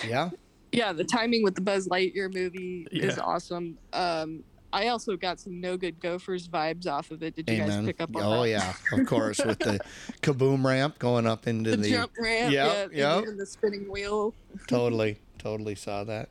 [0.07, 0.29] yeah.
[0.75, 3.77] Yeah, the timing with the Buzz Lightyear movie is awesome.
[3.93, 7.35] Um, I also got some No Good Gophers vibes off of it.
[7.35, 8.37] Did you guys pick up on Oh that?
[8.39, 9.79] Oh yeah, of course, with the
[10.21, 13.25] kaboom ramp going up into The, the, jump ramp, Yep, yeah, yep.
[13.27, 14.33] and the spinning wheel.
[14.67, 16.29] totally, totally saw that.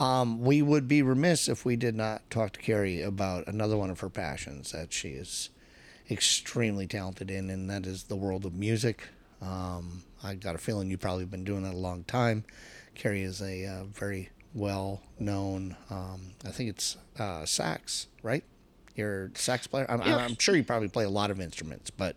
[0.00, 3.90] Um, we would be remiss if we did not talk to Keri about another one
[3.90, 5.50] of her passions that she is
[6.10, 9.08] extremely talented in, and that is the world of music.
[9.40, 12.44] Um, I got a feeling you've probably been doing that a long time.
[12.94, 18.44] Keri is a uh, very well known, um, I think it's uh, sax, right?
[18.94, 19.86] You're a sax player.
[19.88, 20.16] I'm, Yeah.
[20.16, 22.14] I'm sure you probably play a lot of instruments, but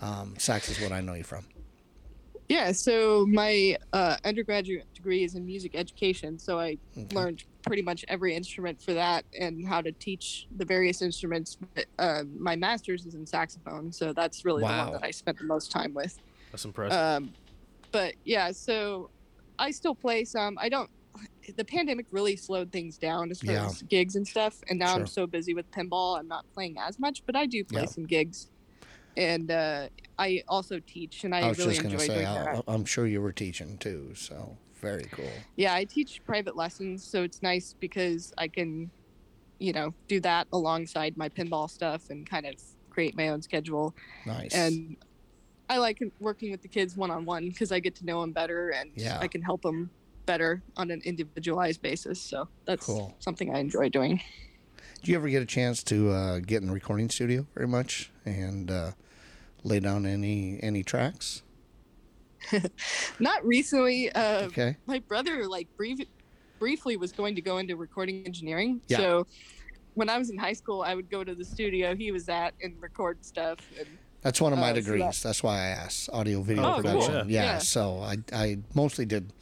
[0.00, 1.44] um, sax is what I know you from.
[2.48, 7.14] Yeah, so my uh, undergraduate degree is in music education, so I Okay.
[7.14, 11.56] learned pretty much every instrument for that and how to teach the various instruments.
[11.74, 15.38] But, uh, my master's is in saxophone, so that's really the one that I spent
[15.38, 16.18] the most time with.
[16.50, 16.98] That's impressive.
[16.98, 17.32] Um,
[17.92, 19.10] but yeah, so
[19.60, 20.56] I still play some.
[20.58, 20.90] I don't.
[21.56, 23.66] The pandemic really slowed things down as far Yeah.
[23.66, 25.00] as gigs and stuff, and now Sure.
[25.00, 27.22] I'm so busy with pinball, I'm not playing as much.
[27.26, 27.86] But I do play Yeah.
[27.86, 28.48] some gigs,
[29.16, 29.88] and uh,
[30.18, 32.62] I also teach, and I, I was really just going to enjoy say, doing.
[32.68, 35.32] I, I'm sure you were teaching too, so very cool.
[35.56, 38.90] Yeah, I teach private lessons, so it's nice because I can,
[39.58, 42.54] you know, do that alongside my pinball stuff and kind of
[42.90, 43.94] create my own schedule.
[44.24, 44.54] Nice.
[44.54, 44.96] And
[45.70, 48.32] I like working with the kids one on one because I get to know them
[48.32, 49.18] better and Yeah.
[49.20, 49.88] I can help them
[50.26, 52.20] better on an individualized basis.
[52.20, 53.14] So that's Cool.
[53.20, 54.20] something I enjoy doing.
[55.02, 58.10] Do you ever get a chance to uh, get in the recording studio very much
[58.26, 58.90] and uh,
[59.62, 61.42] lay down any any tracks?
[63.20, 64.10] Not recently.
[64.12, 64.76] Uh, Okay.
[64.86, 66.00] My brother, like, brief,
[66.58, 68.80] briefly was going to go into recording engineering.
[68.88, 68.96] Yeah.
[68.98, 69.26] So
[69.94, 72.54] when I was in high school, I would go to the studio he was at
[72.62, 73.58] and record stuff.
[73.78, 73.86] And
[74.22, 75.00] That's one of my Uh, so degrees.
[75.02, 76.82] that- That's why I asked audio video Oh, cool.
[76.82, 77.14] production.
[77.14, 77.22] Yeah.
[77.28, 77.42] Yeah.
[77.52, 77.58] Yeah.
[77.58, 79.32] So I I mostly did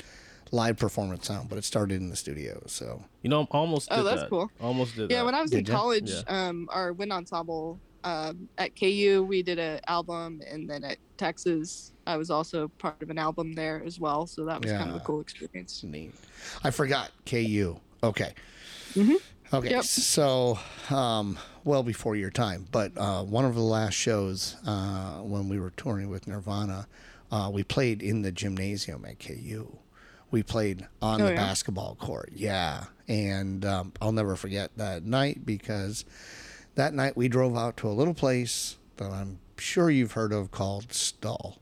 [0.51, 2.63] live performance sound, but it started in the studio.
[2.67, 4.31] So you know, I almost Oh, did that's that.
[4.31, 4.51] cool.
[4.61, 5.25] Almost did Yeah, that.
[5.27, 5.79] when I was Did in ya?
[5.79, 6.23] college, Yeah.
[6.49, 11.93] um, our wind ensemble um, at KU we did an album, and then at Texas
[12.07, 14.27] I was also part of an album there as well.
[14.27, 15.83] So that was kind of a cool experience.
[15.83, 16.15] Neat.
[16.63, 17.77] I forgot KU.
[18.03, 18.33] Okay.
[18.95, 19.17] Mhm.
[19.53, 19.71] Okay.
[19.71, 19.85] Yep.
[19.85, 20.59] So,
[20.91, 21.39] um,
[21.69, 25.71] well before your time, but uh, one of the last shows uh, when we were
[25.77, 26.89] touring with Nirvana,
[27.31, 29.77] uh, we played in the gymnasium at KU.
[30.31, 31.37] We played on Oh, the yeah?
[31.37, 32.31] basketball court.
[32.35, 32.85] Yeah.
[33.07, 36.05] And um, I'll never forget that night because
[36.75, 40.51] that night we drove out to a little place that I'm sure you've heard of
[40.51, 41.59] called Stull.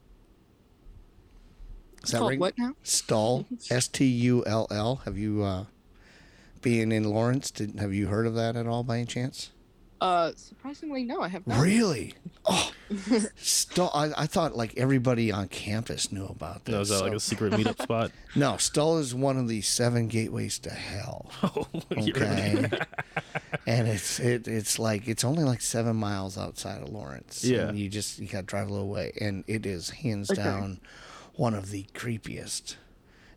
[2.05, 2.75] Is that Called ring- what now?
[2.83, 4.97] Stull, S T U L L.
[5.05, 5.65] Have you, uh,
[6.63, 9.51] being in Lawrence, did, have you heard of that at all by any chance?
[10.01, 11.61] Uh, surprisingly, no, I have not.
[11.61, 12.15] Really?
[12.49, 12.71] Oh,
[13.35, 13.91] Stull.
[13.93, 16.73] I, I thought like everybody on campus knew about this.
[16.73, 18.13] No, is that like a secret meetup spot?
[18.37, 21.29] no, Stull is one of the seven gateways to hell.
[21.43, 21.67] Oh,
[21.97, 22.79] you really- Okay.
[23.67, 27.43] and it's it, it's like it's only like seven miles outside of Lawrence.
[27.43, 27.69] Yeah.
[27.69, 30.41] And you just you got to drive a little way, and it is hands Okay.
[30.45, 30.79] down
[31.35, 32.77] one of the creepiest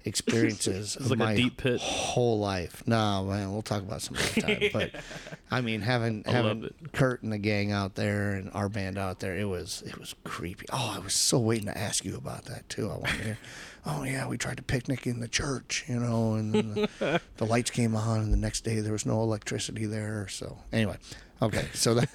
[0.06, 1.80] experiences of like my deep pit.
[1.80, 2.84] whole life.
[2.86, 4.70] No, man, we'll talk about some other time.
[4.72, 4.92] But
[5.52, 9.20] I mean, having I having Kurt and the gang out there and our band out
[9.20, 10.66] there, it was it was creepy.
[10.72, 12.86] Oh, I was so waiting to ask you about that too.
[12.90, 13.38] I want to hear.
[13.86, 17.72] Oh yeah, we tried to picnic in the church, you know, and the, the lights
[17.72, 20.28] came on, and the next day there was no electricity there.
[20.28, 20.98] So anyway,
[21.42, 22.12] okay, so that,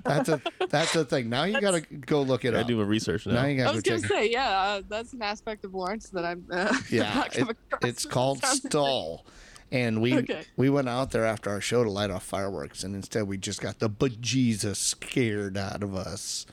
[0.04, 1.30] that's a that's the thing.
[1.30, 2.66] Now you got to go look it I up.
[2.66, 3.34] do my research now.
[3.34, 4.10] Now you got to I was go gonna check.
[4.10, 6.44] say, yeah, uh, that's an aspect of Lawrence that I'm.
[6.50, 9.24] Uh, Yeah, it- it's called Stull.
[9.70, 10.44] And we Okay.
[10.56, 13.60] we went out there after our show to light off fireworks, and instead we just
[13.60, 16.46] got the bejesus scared out of us,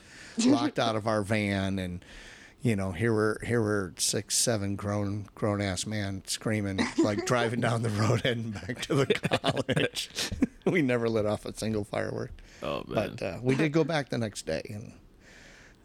[0.44, 2.04] locked out of our van, and
[2.62, 7.60] you know here we're here we're six seven grown grown ass man screaming like driving
[7.60, 10.30] down the road heading back to the college.
[10.64, 12.32] we never lit off a single firework,
[12.62, 13.16] oh man.
[13.16, 14.92] but uh, we did go back the next day and.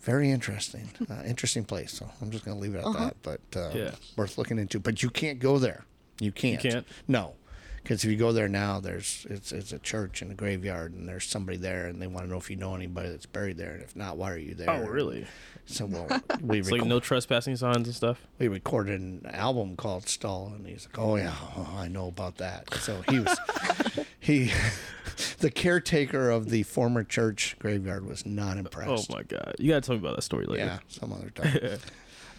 [0.02, 1.92] Very interesting, uh, interesting place.
[1.94, 3.18] So I'm just gonna leave it at that.
[3.22, 3.92] But uh, Yeah.
[4.16, 4.80] worth looking into.
[4.80, 5.86] But you can't go there.
[6.20, 6.60] You can't.
[6.60, 6.88] can't?
[7.08, 7.36] No,
[7.84, 11.08] because if you go there now, there's it's it's a church and a graveyard, and
[11.08, 13.74] there's somebody there, and they want to know if you know anybody that's buried there,
[13.74, 14.72] and if not, why are you there?
[14.72, 15.28] oh really?
[15.66, 16.08] So well,
[16.42, 18.26] we It's like reco- no trespassing signs and stuff.
[18.40, 22.38] we recorded an album called Stull, and he's like, "Oh yeah, oh, I know about
[22.38, 23.38] that." So he was
[24.20, 24.52] he,
[25.40, 29.10] the caretaker of the former church graveyard was not impressed.
[29.10, 30.66] Oh my god, you gotta tell me about that story later.
[30.66, 31.80] Yeah, some other time.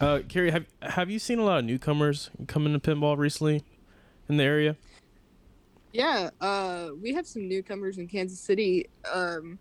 [0.00, 3.62] Uh, Keri, have have you seen a lot of newcomers come into pinball recently
[4.28, 4.76] in the area?
[5.92, 8.88] Yeah, uh, we have some newcomers in Kansas City.
[9.12, 9.58] Um,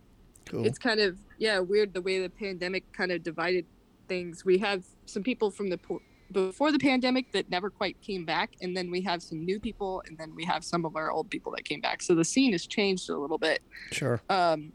[0.51, 0.65] Cool.
[0.65, 3.65] It's kind of yeah weird the way the pandemic kind of divided
[4.07, 4.43] things.
[4.45, 8.51] We have some people from the po- before the pandemic that never quite came back,
[8.61, 11.29] and then we have some new people, and then we have some of our old
[11.29, 12.01] people that came back.
[12.01, 13.61] So the scene has changed a little bit.
[13.91, 14.21] sure.
[14.29, 14.71] um,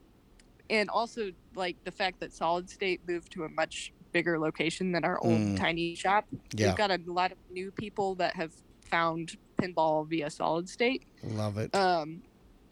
[0.68, 5.04] and also like the fact that Solid State moved to a much bigger location than
[5.04, 5.56] our old Mm.
[5.56, 6.24] tiny shop.
[6.56, 6.68] Yeah.
[6.68, 11.56] We've got a lot of new people that have found pinball via Solid State, Love
[11.58, 11.72] it.
[11.74, 12.20] um,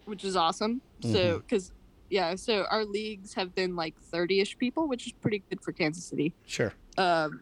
[0.05, 0.81] which is awesome.
[1.01, 1.13] Mm-hmm.
[1.13, 1.71] So because
[2.09, 6.05] yeah, so our leagues have been like 30ish people, which is pretty good for Kansas
[6.05, 6.33] City.
[6.45, 6.73] sure.
[6.97, 7.41] Um,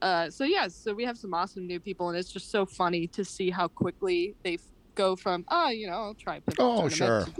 [0.00, 3.06] uh, so yeah, so we have some awesome new people, and it's just so funny
[3.08, 4.58] to see how quickly they
[4.94, 7.26] go from oh, you know, I'll try a pinball Oh, sure.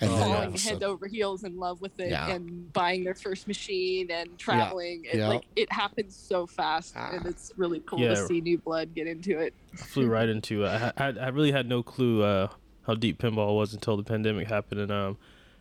[0.00, 2.28] And then falling of a head sudden- over heels in love with it Yeah.
[2.30, 5.28] and buying their first machine and traveling and Yeah.
[5.28, 7.10] like it happens so fast Ah.
[7.12, 8.08] and it's really cool Yeah.
[8.08, 10.64] to see new blood get into it I flew right into.
[10.64, 12.48] Uh, I, I I really had no clue uh,
[12.88, 15.16] how deep pinball was until the pandemic happened, and um,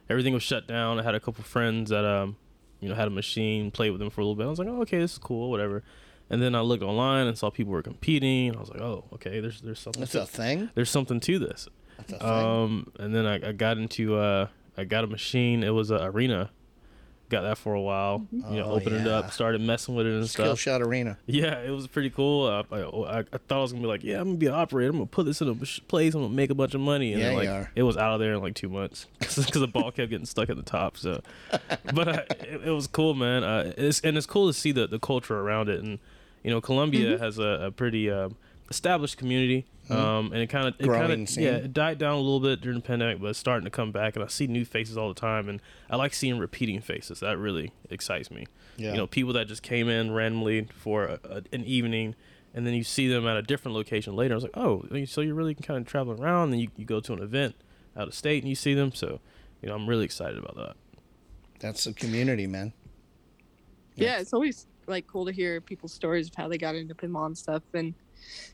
[0.09, 0.99] everything was shut down.
[0.99, 2.37] I had a couple friends that um,
[2.83, 4.45] you know, had a machine, played with them for a little bit.
[4.45, 5.83] I was like, oh, okay, this is cool, whatever.
[6.29, 8.55] And then I looked online and saw people were competing.
[8.55, 10.01] I was like, oh, okay, there's there's something.
[10.01, 10.69] That's to, a thing.
[10.75, 11.69] there's something to this.
[11.97, 12.27] That's a thing.
[12.27, 14.47] Um, and then I, I got into uh,
[14.77, 15.63] I got a machine.
[15.63, 16.49] It was a arena.
[17.33, 18.27] Got that for a while.
[18.31, 20.59] You know, Oh, opened it up, started messing with it and Skill stuff.
[20.59, 21.17] shot arena.
[21.25, 22.45] Yeah, it was pretty cool.
[22.47, 24.53] Uh, I, I, I thought I was gonna be like, yeah, I'm gonna be an
[24.53, 24.91] operator.
[24.91, 26.13] I'm gonna put this in a place.
[26.13, 27.13] I'm gonna make a bunch of money.
[27.13, 27.71] And Yeah, then, you are.
[27.75, 30.49] it was out of there in like two months because the ball kept getting stuck
[30.49, 30.95] at the top.
[30.97, 31.21] So,
[31.93, 33.43] but uh, it, it was cool, man.
[33.43, 35.81] Uh, it's and it's cool to see the the culture around it.
[35.83, 35.99] And
[36.43, 37.23] you know, Columbia Mm-hmm.
[37.23, 38.35] has a, a pretty um,
[38.69, 39.65] established community.
[39.89, 42.61] Um, and it kind of, it kind of, yeah, it died down a little bit
[42.61, 44.15] during the pandemic, but it's starting to come back.
[44.15, 47.19] And I see new faces all the time, and I like seeing repeating faces.
[47.19, 48.45] That really excites me
[48.77, 48.91] Yeah.
[48.91, 52.15] you know people that just came in randomly for a, a, an evening
[52.55, 55.21] and then you see them at a different location later i was like oh so
[55.21, 57.55] you're really kind of traveling around and you, you go to an event
[57.97, 59.19] out of state and you see them so
[59.61, 60.75] you know i'm really excited about that
[61.59, 62.73] That's the community, man.
[63.95, 67.25] yeah it's always like cool to hear people's stories of how they got into pinball
[67.27, 67.93] and stuff and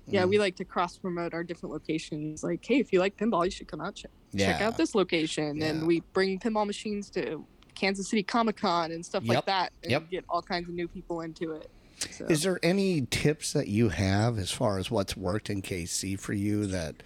[0.08, 0.30] yeah Mm.
[0.30, 3.52] we like to cross promote our different locations like hey if you like pinball you
[3.52, 5.68] should come out check check out this location, Yeah.
[5.68, 9.92] and we bring pinball machines to Kansas City Comic Con and stuff like that, and
[9.92, 10.10] Yep.
[10.12, 11.70] get all kinds of new people into it.
[12.12, 16.16] So, Is there any tips that you have as far as what's worked in KC
[16.20, 17.02] for you that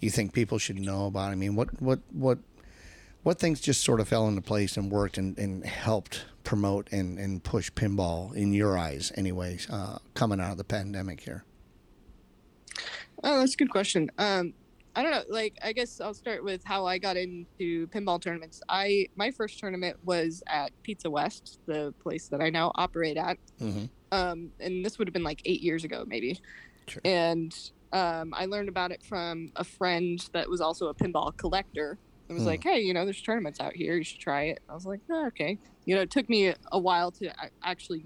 [0.00, 1.32] you think people should know about?
[1.32, 2.38] I mean, what what what
[3.22, 7.18] what things just sort of fell into place and worked and, and helped promote and,
[7.18, 11.44] and push pinball in your eyes, anyways, uh, coming out of the pandemic here?
[13.24, 14.10] Oh, that's a good question.
[14.18, 14.52] Um,
[14.94, 15.24] I don't know.
[15.28, 18.60] Like, I guess I'll start with how I got into pinball tournaments.
[18.68, 23.38] I my first tournament was at Pizza West, the place that I now operate at.
[23.60, 23.88] Mhm.
[24.12, 26.38] Um, and this would have been like eight years ago, maybe.
[26.86, 27.00] Sure.
[27.04, 27.52] And
[27.92, 31.98] um, I learned about it from a friend that was also a pinball collector.
[32.28, 32.48] It was Hmm.
[32.48, 33.96] like, hey, you know, there's tournaments out here.
[33.96, 34.60] You should try it.
[34.68, 35.58] I was like, oh, okay.
[35.86, 37.32] You know, it took me a while to
[37.64, 38.04] actually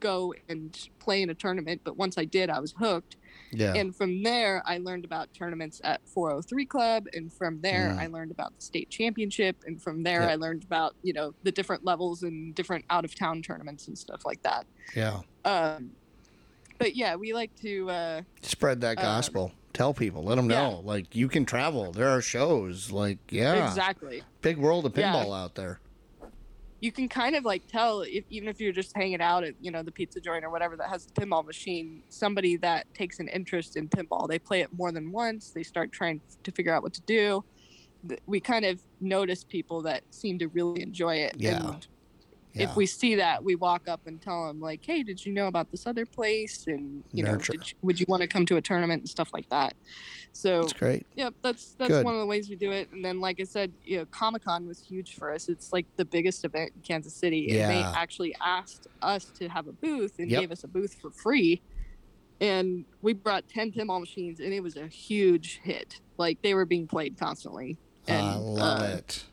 [0.00, 3.16] go and play in a tournament, but once I did, I was hooked.
[3.52, 3.74] Yeah.
[3.74, 7.06] And from there, I learned about tournaments at 403 Club.
[7.12, 7.98] And from there, Mm.
[7.98, 9.56] I learned about the state championship.
[9.66, 10.30] And from there, Yep.
[10.30, 13.96] I learned about, you know, the different levels and different out of town tournaments and
[13.98, 14.66] stuff like that.
[14.94, 15.20] yeah.
[15.44, 15.92] Um,
[16.78, 19.52] but yeah, we like to, uh, Spread that Um, gospel.
[19.72, 20.24] Tell people.
[20.24, 20.62] Let them yeah.
[20.70, 20.80] know.
[20.84, 21.92] Like, you can travel.
[21.92, 22.90] There are shows.
[22.90, 23.68] Like, yeah.
[23.68, 24.22] exactly.
[24.42, 25.12] Big world of Yeah.
[25.12, 25.80] pinball out there.
[26.80, 29.70] You can kind of like tell, if, even if you're just hanging out at, you
[29.70, 33.28] know, the pizza joint or whatever that has the pinball machine, somebody that takes an
[33.28, 35.50] interest in pinball, they play it more than once.
[35.50, 37.44] They start trying to figure out what to do.
[38.26, 41.34] We kind of notice people that seem to really enjoy it.
[41.36, 41.66] Yeah.
[41.66, 41.86] And
[42.52, 42.64] Yeah.
[42.64, 45.46] if we see that, we walk up and tell them like, "Hey, did you know
[45.46, 46.64] about this other place?
[46.66, 47.52] And you know, Nurture.
[47.52, 49.74] did you, would you want to come to a tournament and stuff like that?"
[50.32, 51.06] So, That's great.
[51.14, 52.04] Yep, that's that's Good.
[52.04, 52.90] one of the ways we do it.
[52.92, 55.48] And then, like I said, you know, Comic Con was huge for us.
[55.48, 59.68] It's like the biggest event in Kansas City, and they actually asked us to have
[59.68, 60.40] a booth and Yep.
[60.40, 61.62] gave us a booth for free.
[62.40, 66.00] And we brought ten pinball machines, and it was a huge hit.
[66.16, 67.78] Like they were being played constantly.
[68.08, 69.24] And, I love uh, it.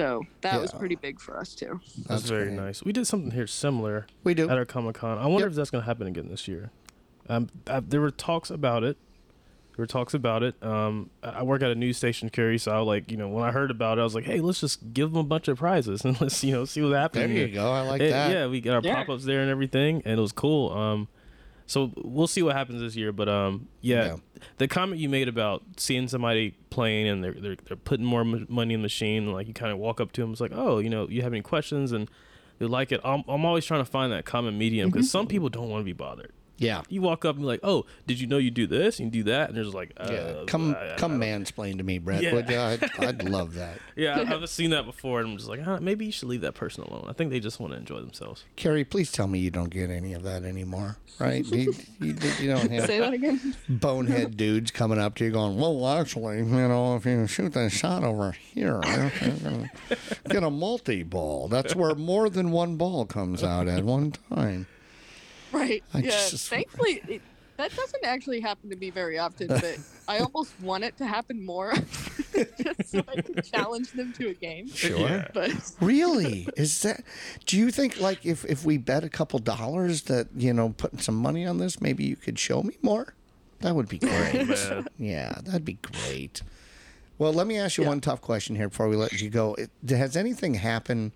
[0.00, 1.80] So that was pretty big for us too.
[1.96, 2.56] That's, That's very great.
[2.58, 2.82] nice.
[2.82, 4.48] We did something here similar We do.
[4.48, 5.18] at our Comic Con.
[5.18, 5.50] I wonder Yep.
[5.50, 6.70] if that's going to happen again this year.
[7.28, 8.96] Um, I, there were talks about it.
[9.76, 10.60] There were talks about it.
[10.62, 13.44] Um, I I work at a news station, Keri, so I like, you know, when
[13.44, 15.58] I heard about it, I was like, hey, let's just give them a bunch of
[15.58, 17.20] prizes and let's, you know, see what happens.
[17.26, 17.46] There here.
[17.46, 17.70] you go.
[17.70, 18.32] I like It- that.
[18.32, 18.96] Yeah, we got our Yeah.
[18.96, 20.72] pop ups there and everything, and it was cool.
[20.72, 21.08] Um,
[21.70, 23.12] so we'll see what happens this year.
[23.12, 24.16] But um, yeah, Yeah.
[24.58, 28.46] the comment you made about seeing somebody playing and they're they're, they're putting more m-
[28.48, 30.52] money in the machine, and like you kind of walk up to them, it's like,
[30.54, 32.10] oh, you know, you have any questions and
[32.58, 33.00] they like it.
[33.04, 35.84] I'm I'm always trying to find that common medium because some people don't want to
[35.84, 36.32] be bothered.
[36.60, 36.82] Yeah.
[36.88, 39.24] You walk up and be like, oh, did you know you do this and you
[39.24, 40.42] do that, and there's like, uh, Yeah.
[40.46, 42.22] Come I- I- come I don't- mansplain to me, Brett.
[42.22, 42.34] Yeah.
[42.34, 42.58] Would you?
[42.60, 43.78] I'd, I'd love that.
[43.96, 46.42] Yeah, I- I've seen that before, and I'm just like, huh, maybe you should leave
[46.42, 47.06] that person alone.
[47.08, 48.44] I think they just want to enjoy themselves.
[48.56, 51.44] Keri, please tell me you don't get any of that anymore, right?
[51.46, 53.56] you, you, you don't have Say that again.
[53.68, 57.72] bonehead dudes coming up to you going, well, actually, you know, if you shoot that
[57.72, 59.10] shot over here, you're
[59.42, 59.70] gonna
[60.28, 61.48] get a multi-ball.
[61.48, 64.66] That's where more than one ball comes out at one time.
[65.52, 65.82] Right.
[65.94, 66.10] I yeah.
[66.10, 67.22] just- Thankfully, it,
[67.56, 69.78] that doesn't actually happen to me very often, but
[70.08, 71.74] I almost want it to happen more,
[72.34, 74.68] just so I can challenge them to a game.
[74.70, 74.98] Sure.
[74.98, 75.28] Yeah.
[75.34, 76.48] But Really?
[76.56, 77.02] Is that?
[77.44, 81.00] Do you think like if if we bet a couple dollars that you know putting
[81.00, 83.12] some money on this, maybe you could show me more?
[83.60, 84.48] That would be great.
[84.48, 84.86] Man.
[84.98, 86.40] yeah, that'd be great.
[87.18, 87.90] Well, let me ask you Yeah.
[87.90, 89.54] one tough question here before we let you go.
[89.54, 91.12] It, has anything happened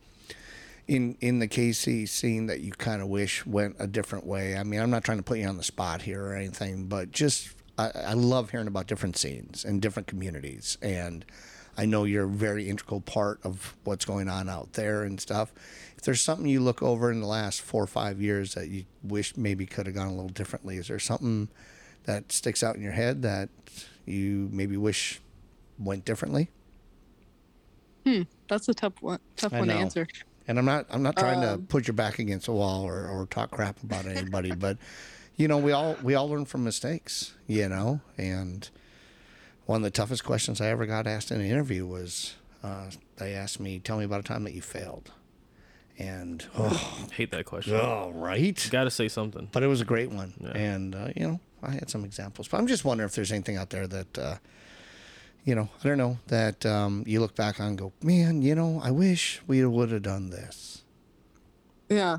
[0.87, 4.57] in in the KC scene that you kind of wish went a different way?
[4.57, 7.11] I mean, I'm not trying to put you on the spot here or anything, but
[7.11, 11.25] just I, I love hearing about different scenes and different communities, and
[11.77, 15.53] I know you're a very integral part of what's going on out there and stuff.
[15.97, 18.85] If there's something you look over in the last four or five years that you
[19.03, 21.49] wish maybe could have gone a little differently, is there something
[22.05, 23.49] that sticks out in your head that
[24.05, 25.21] you maybe wish
[25.79, 26.51] went differently?
[28.05, 29.19] Hmm, that's a tough one.
[29.37, 30.07] Tough I one to answer.
[30.47, 33.09] And I'm not I'm not trying to Um, put your back against a wall or,
[33.09, 34.77] or talk crap about anybody, but
[35.37, 38.69] you know, we all we all learn from mistakes, you know, and
[39.67, 43.33] one of the toughest questions I ever got asked in an interview was uh, they
[43.35, 45.11] asked me, Tell me about a time that you failed.
[45.99, 47.75] And oh, Hate that question.
[47.77, 48.69] oh right.
[48.71, 49.49] Got to say something.
[49.53, 50.35] But it was a great one.
[50.41, 50.51] Yeah.
[50.51, 52.49] And uh, you know, I had some examples.
[52.49, 54.37] But I'm just wondering if there's anything out there that uh,
[55.45, 58.55] you know, I don't know, that um, you look back on and go, Man, you
[58.55, 60.83] know, I wish we would have done this.
[61.89, 62.19] Yeah.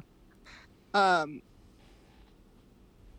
[0.94, 1.42] Um.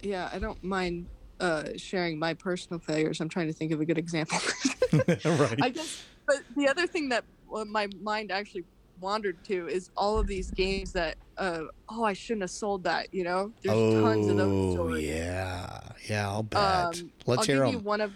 [0.00, 1.06] Yeah, I don't mind
[1.40, 3.20] uh, sharing my personal failures.
[3.20, 4.38] I'm trying to think of a good example.
[4.92, 5.58] right.
[5.60, 8.64] I guess, but the other thing that well, my mind actually
[9.00, 13.12] wandered to is all of these games that, uh, oh, I shouldn't have sold that.
[13.12, 16.28] You know, there's tons of those Oh yeah, yeah.
[16.28, 16.60] I'll bet.
[16.60, 18.12] Um, Let's I'll hear give you one of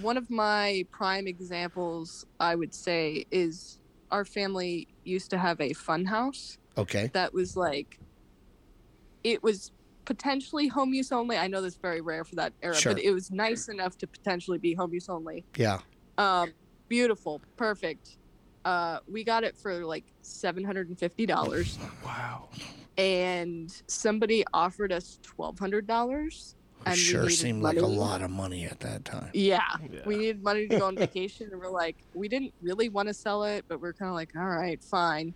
[0.00, 3.78] one of my prime examples, I would say, is
[4.10, 7.10] our family used to have a fun house Okay.
[7.14, 7.98] that was like,
[9.22, 9.70] it was
[10.04, 11.36] potentially home use only.
[11.36, 12.92] I know that's very rare for that era, Sure.
[12.94, 15.44] but it was nice enough to potentially be home use only.
[15.56, 15.78] Yeah.
[16.18, 16.52] Um,
[16.88, 18.18] beautiful, perfect.
[18.64, 22.48] Uh, we got it for like seven hundred and fifty dollars, Wow.
[22.96, 26.56] and somebody offered us twelve hundred dollars.
[26.86, 29.30] And we sure needed seemed like a lot of money at that time.
[29.34, 29.60] Yeah,
[29.90, 30.00] Yeah.
[30.06, 33.14] we needed money to go on vacation, and we're like, we didn't really want to
[33.14, 35.34] sell it, but we're kind of like, all right, fine.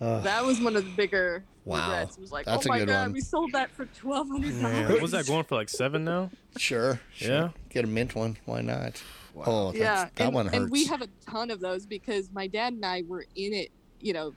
[0.00, 0.22] Ugh.
[0.24, 1.88] That was one of the bigger Wow.
[1.88, 2.16] regrets.
[2.16, 3.12] It was like, That's oh a my good god, one.
[3.12, 4.84] we sold that for twelve hundred Man.
[4.84, 5.00] dollars.
[5.00, 5.54] What's that going for?
[5.56, 6.30] Like seven now?
[6.58, 7.28] sure, sure.
[7.34, 7.48] Yeah?
[7.70, 8.36] Get a mint one.
[8.44, 9.02] Why not?
[9.44, 10.56] Oh, that's, yeah, that and, one hurts.
[10.58, 13.70] and we have a ton of those because my dad and I were in it,
[14.00, 14.32] you know,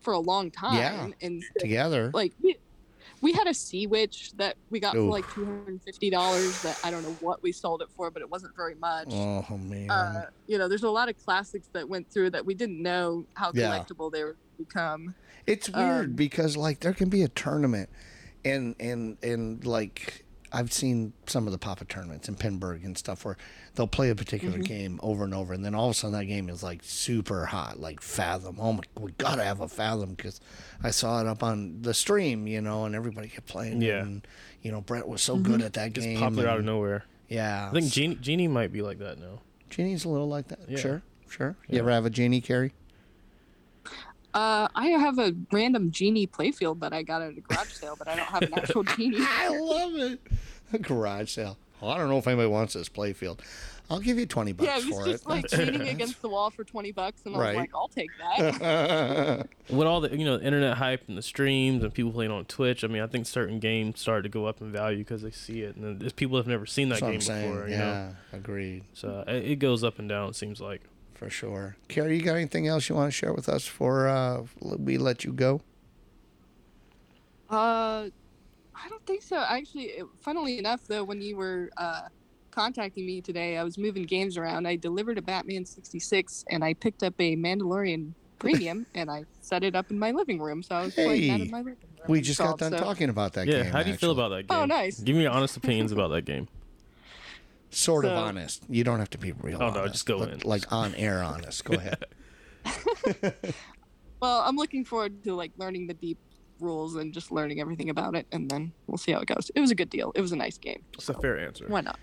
[0.00, 0.76] for a long time.
[0.76, 1.08] Yeah.
[1.22, 2.10] And together.
[2.12, 2.56] like we,
[3.24, 5.06] we had a sea witch that we got Ooh.
[5.06, 6.62] for like two hundred and fifty dollars.
[6.62, 9.08] That I don't know what we sold it for, but it wasn't very much.
[9.10, 9.90] Oh man.
[9.90, 13.26] Uh, you know, there's a lot of classics that went through that we didn't know
[13.34, 13.70] how Yeah.
[13.70, 15.14] collectible they would become.
[15.46, 17.88] It's weird Um, because like there can be a tournament,
[18.44, 20.23] and and and like
[20.54, 23.36] I've seen some of the Papa tournaments in Pinburgh and stuff where
[23.74, 24.62] they'll play a particular Mm-hmm.
[24.64, 27.46] game over and over, and then all of a sudden that game is like super
[27.46, 28.58] hot, like Fathom.
[28.60, 30.40] Oh my, we gotta have a Fathom because
[30.82, 33.82] I saw it up on the stream, you know, and everybody kept playing.
[33.82, 34.02] it, Yeah.
[34.02, 34.26] and
[34.62, 35.52] you know Brett was so Mm-hmm.
[35.52, 36.18] good at that Just game.
[36.20, 37.04] popular out of nowhere.
[37.28, 39.40] Yeah, I think Genie, Genie might be like that now.
[39.70, 40.60] Genie's a little like that.
[40.68, 40.78] Yeah.
[40.78, 41.56] Sure, sure.
[41.66, 41.74] Yeah.
[41.76, 42.72] You ever have a Genie, Keri?
[44.34, 48.08] Uh, I have a random genie playfield that I got at a garage sale, but
[48.08, 49.18] I don't have an actual genie.
[49.20, 50.20] I love it.
[50.72, 51.56] A garage sale.
[51.80, 53.40] Well, I don't know if anybody wants this playfield.
[53.90, 55.28] I'll give you twenty bucks Yeah, it was for just it.
[55.28, 57.48] like leaning against the wall for twenty bucks, and I Right.
[57.50, 59.46] was like, I'll take that.
[59.70, 62.82] With all the you know internet hype and the streams and people playing on Twitch,
[62.82, 65.60] I mean, I think certain games started to go up in value because they see
[65.60, 67.50] it, and then there's people have never seen that That's what game I'm saying.
[67.52, 67.68] before.
[67.68, 70.30] You yeah, know, agreed so it, it goes up and down.
[70.30, 70.80] It seems like.
[71.24, 71.76] For sure.
[71.88, 75.24] Keri, you got anything else you want to share with us before uh, we let
[75.24, 75.62] you go?
[77.48, 78.08] Uh,
[78.74, 79.38] I don't think so.
[79.38, 82.02] Actually, funnily enough, though, when you were uh,
[82.50, 84.66] contacting me today, I was moving games around.
[84.66, 89.64] I delivered a Batman 66, and I picked up a Mandalorian Premium, and I set
[89.64, 90.62] it up in my living room.
[90.62, 92.06] So I was playing that Hey, in my living room.
[92.06, 93.72] We just got done so- talking about that yeah, game.
[93.72, 94.58] how do you feel about that game?
[94.58, 95.00] Oh, nice.
[95.00, 96.48] Give me your honest opinions about that game.
[97.74, 98.62] Sort of honest.
[98.68, 99.62] You don't have to be real.
[99.62, 100.40] Oh, no, just go in.
[100.44, 101.64] Like on air honest.
[101.64, 102.04] Go ahead.
[104.20, 106.18] Well, I'm looking forward to like learning the deep
[106.60, 109.50] rules and just learning everything about it, and then we'll see how it goes.
[109.54, 110.12] It was a good deal.
[110.14, 110.82] It was a nice game.
[110.94, 111.66] It's a fair answer.
[111.68, 111.98] Why not?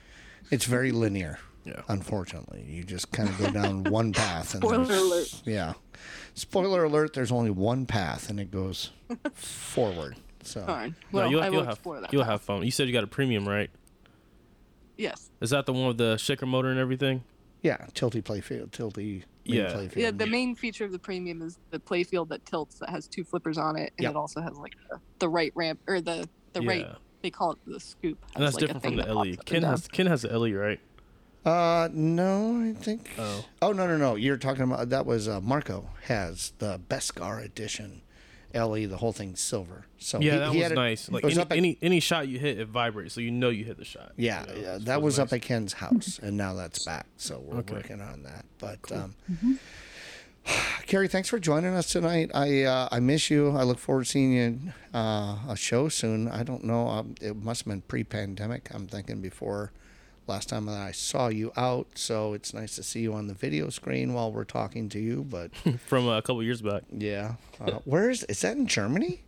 [0.51, 1.39] It's very linear.
[1.65, 1.82] Yeah.
[1.88, 4.53] Unfortunately, you just kind of go down one path.
[4.53, 5.41] And Spoiler alert.
[5.45, 5.74] Yeah.
[6.36, 7.13] Spoiler alert.
[7.13, 8.91] There's only one path, and it goes
[9.34, 10.17] forward.
[10.43, 10.63] So.
[10.65, 10.95] Fine.
[11.11, 12.13] No, Well, you'll, I you'll won't have spoil that.
[12.13, 12.32] you'll path.
[12.34, 12.63] have fun.
[12.63, 13.72] You said you got a premium, right?
[15.02, 15.32] Yes.
[15.41, 17.24] Is that the one with the shaker motor and everything?
[17.62, 19.74] Yeah, tilty playfield, tilty main Yeah.
[19.74, 19.95] playfield.
[19.95, 23.24] Yeah, the main feature of the premium is the playfield that tilts that has two
[23.24, 24.12] flippers on it, and Yep.
[24.12, 26.88] it also has like the, the right ramp or the the right.
[27.22, 28.18] They call it the scoop.
[28.36, 29.43] And that's has, like, a different from the that pops LE.
[29.45, 30.80] Ken has Ken has the LE, right?
[31.45, 33.10] Uh, no, I think.
[33.18, 33.45] Oh.
[33.62, 34.16] Oh no, no, no.
[34.16, 38.02] You're talking about that was uh, Marco has the Beskar edition,
[38.56, 38.86] LE.
[38.88, 39.86] The whole thing's silver.
[39.97, 41.08] So Yeah, he- that he was had nice.
[41.08, 43.32] it Like was any, up at- any any shot you hit, it vibrates, so you
[43.32, 44.14] know you hit the shot.
[44.18, 47.06] Yeah, You know, yeah, that it was up at Ken's house, and now that's back.
[47.18, 47.74] So we're Okay.
[47.76, 48.45] working on that.
[48.60, 49.16] But um,
[50.88, 52.32] Keri, thanks for joining us tonight.
[52.34, 53.52] I uh, I miss you.
[53.52, 54.60] I look forward to seeing you
[54.93, 56.28] uh, a show soon.
[56.28, 56.88] I don't know.
[56.88, 58.70] Um, it must have been pre-pandemic.
[58.74, 59.72] I'm thinking before
[60.28, 61.88] last time that I saw you out.
[61.95, 65.24] So it's nice to see you on the video screen while we're talking to you.
[65.24, 65.55] But
[65.86, 66.84] from a couple years back.
[66.91, 69.24] yeah, uh, where is is that in Germany?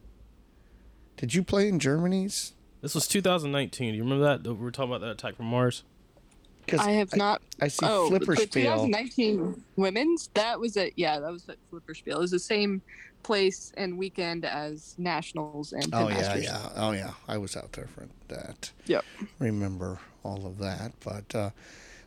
[1.17, 2.53] Did you play in Germany's?
[2.81, 3.91] This was 2019.
[3.91, 4.45] Do you remember that?
[4.47, 5.83] We were talking about that attack from Mars.
[6.65, 7.41] Because I have not.
[7.61, 8.85] I see oh, Flipper the Spiel.
[8.87, 10.29] 2019 women's.
[10.33, 10.93] That was it.
[10.95, 12.17] Yeah, that was at Flipper Spiel.
[12.17, 12.81] It was the same
[13.23, 17.11] place and weekend as Nationals and Oh yeah, yeah, oh yeah.
[17.27, 18.71] I was out there for that.
[18.85, 19.05] Yep.
[19.39, 20.91] Remember all of that.
[21.03, 21.49] But uh,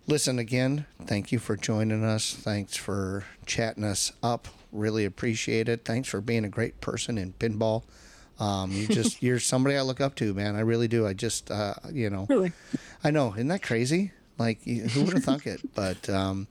[0.06, 0.86] listen again.
[1.06, 2.34] Thank you for joining us.
[2.34, 4.48] Thanks for chatting us up.
[4.72, 5.84] Really appreciate it.
[5.84, 7.82] Thanks for being a great person in pinball.
[8.38, 10.56] Um, you just you're somebody I look up to, man.
[10.56, 11.06] I really do.
[11.06, 12.26] I just uh, you know.
[12.28, 12.52] Really.
[13.02, 14.12] I know, isn't that crazy?
[14.38, 15.60] Like, who would have thunk it?
[15.74, 16.46] But um,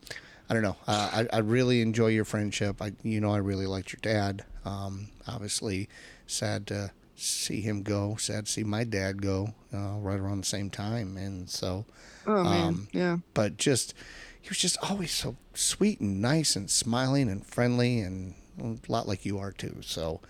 [0.48, 0.76] I don't know.
[0.86, 2.80] Uh, I, I really enjoy your friendship.
[2.82, 4.44] I, you know, I really liked your dad.
[4.64, 5.88] Um, obviously,
[6.26, 8.16] sad to see him go.
[8.16, 11.16] Sad to see my dad go uh, right around the same time.
[11.16, 11.84] And so,
[12.26, 12.66] Oh man.
[12.68, 13.16] Um, yeah.
[13.34, 13.94] but just
[14.40, 19.06] he was just always so sweet and nice and smiling and friendly and a lot
[19.08, 19.76] like you are too.
[19.82, 20.20] So.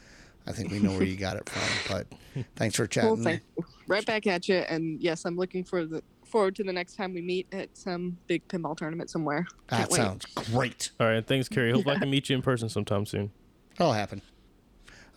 [0.49, 1.63] I think we know where you got it from,
[2.33, 3.11] but thanks for chatting.
[3.15, 3.43] Well, thank.
[3.89, 4.59] Right back at you.
[4.59, 6.05] And yes, I'm looking for the
[6.37, 9.47] forward to the next time we meet at some big pinball tournament somewhere.
[9.69, 9.97] That Can't wait.
[9.97, 10.91] sounds great.
[11.01, 11.73] All right, thanks, Keri.
[11.73, 13.31] Hope I can meet you in person sometime soon.
[13.79, 14.21] That'll happen.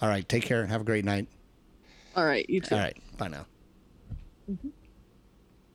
[0.01, 0.27] All right.
[0.27, 1.27] Take care and have a great night.
[2.15, 2.73] All right, you too.
[2.73, 2.97] All right.
[3.17, 3.45] Bye now.
[4.49, 4.69] Mm-hmm.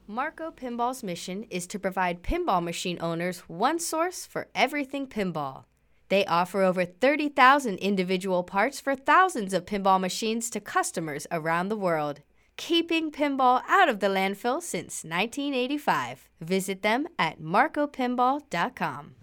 [0.06, 5.64] Marco Pinball's mission is to provide pinball machine owners one source for everything pinball.
[6.08, 11.76] They offer over 30,000 individual parts for thousands of pinball machines to customers around the
[11.76, 12.22] world,
[12.56, 16.28] keeping pinball out of the landfill since 1985.
[16.40, 19.14] Visit them at marcopinball.com.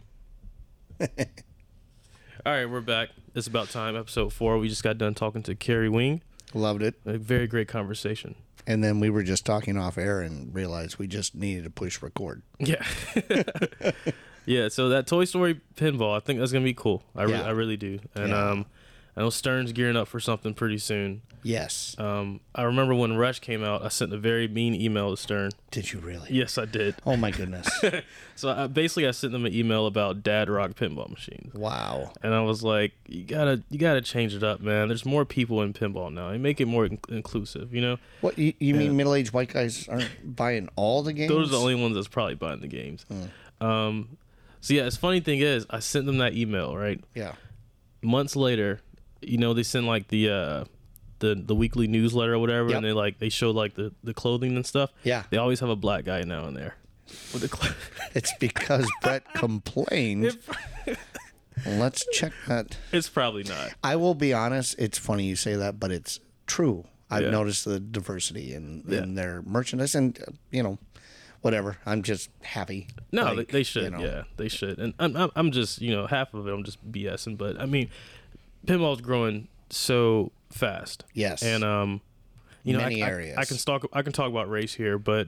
[1.02, 1.08] All
[2.54, 3.10] right, we're back.
[3.36, 3.96] It's about time.
[3.96, 4.58] Episode four.
[4.58, 6.22] We just got done talking to Keri Wing.
[6.54, 6.96] Loved it.
[7.06, 8.36] A very great conversation.
[8.68, 12.02] And then we were just talking off air and realized we just needed to push
[12.02, 12.42] record.
[12.60, 12.86] Yeah.
[14.46, 14.68] yeah.
[14.70, 17.04] So that Toy Story pinball, I think that's gonna be cool.
[17.16, 18.00] I, re- I really do.
[18.16, 18.50] And Yeah.
[18.50, 18.66] um,
[19.16, 21.22] I know Stern's gearing up for something pretty soon.
[21.44, 21.96] Yes.
[21.98, 25.52] Um, I remember when Rush came out, I sent a very mean email to Stern.
[25.72, 26.30] Did you really?
[26.30, 26.96] Yes, I did.
[27.06, 27.68] Oh my goodness.
[28.36, 32.12] So I, basically, I sent them an email about Dad Rock pinball machines, wow.
[32.24, 34.88] and I was like, "You gotta, you gotta change it up, man.
[34.88, 36.30] There's more people in pinball now.
[36.30, 37.72] And make it more in- inclusive.
[37.72, 41.30] You know, What you, you mean middle-aged white guys aren't buying all the games?
[41.30, 43.06] those are the only ones that's probably buying the games.
[43.60, 44.18] Um,
[44.60, 47.34] so yeah, it's funny thing is, I sent them that email right Yeah.
[48.02, 48.82] months later.
[49.22, 50.64] You know, they send like the uh,
[51.20, 52.78] the the weekly newsletter or whatever, Yep.
[52.78, 54.92] and they like they show like the the clothing and stuff.
[55.04, 55.24] Yeah.
[55.30, 56.76] They always have a black guy now in there
[57.34, 57.48] with the.
[57.56, 57.74] Cl-
[58.16, 60.38] It's because Brett complained.
[61.66, 62.78] Let's check that.
[62.92, 63.74] it's probably not.
[63.84, 64.76] I will be honest.
[64.80, 66.86] It's funny you say that, but it's true.
[67.10, 67.30] I've Yeah.
[67.30, 69.04] noticed the diversity in, Yeah.
[69.04, 70.80] in their merchandise, and uh, you know,
[71.42, 71.78] whatever.
[71.86, 72.88] I'm just happy.
[73.12, 73.92] No, Like, they, they you should.
[73.92, 74.00] know.
[74.00, 74.80] Yeah, they should.
[74.80, 77.38] And I'm, I'm, I'm just, you know, half of it, I'm just BSing.
[77.38, 77.90] But I mean,
[78.66, 81.06] pinball's growing so fast.
[81.14, 81.44] Yes.
[81.44, 82.02] And um,
[82.64, 83.38] you know, I- Many I, areas.
[83.38, 85.28] I, can talk, I can talk about race here, but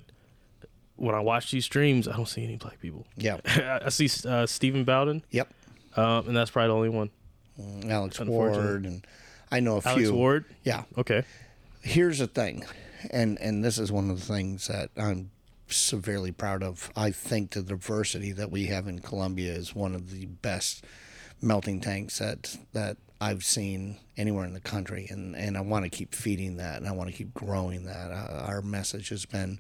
[0.96, 3.06] when I watch these streams, I don't see any black people.
[3.18, 3.38] Yeah.
[3.86, 5.52] I see uh, Stephen Bowden, Yep.
[5.96, 7.10] um, and that's probably the only one.
[7.92, 9.06] Alex Ward, and
[9.52, 10.14] I know a Alex few.
[10.14, 10.46] Ward.
[10.64, 10.84] Yeah.
[10.98, 11.24] Okay.
[11.82, 12.64] here's the thing,
[13.12, 15.30] and and this is one of the things that I'm
[15.68, 16.92] severely proud of.
[16.96, 20.84] I think the diversity that we have in Columbia is one of the best
[21.42, 25.90] melting tanks that that I've seen anywhere in the country, and and I want to
[25.90, 28.12] keep feeding that, and I want to keep growing that.
[28.12, 29.60] Uh, our message has been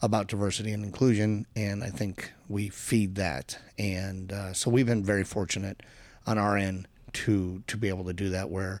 [0.00, 5.04] about diversity and inclusion, and I think we feed that, and uh, so we've been
[5.04, 5.82] very fortunate
[6.26, 8.80] on our end to to be able to do that where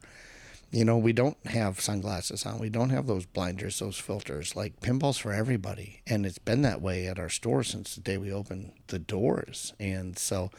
[0.72, 2.58] you know, we don't have sunglasses on.
[2.58, 4.56] We don't have those blinders, those filters.
[4.56, 8.16] Like pinball's for everybody, and it's been that way at our store since the day
[8.16, 9.74] we opened the doors.
[9.78, 10.50] And so,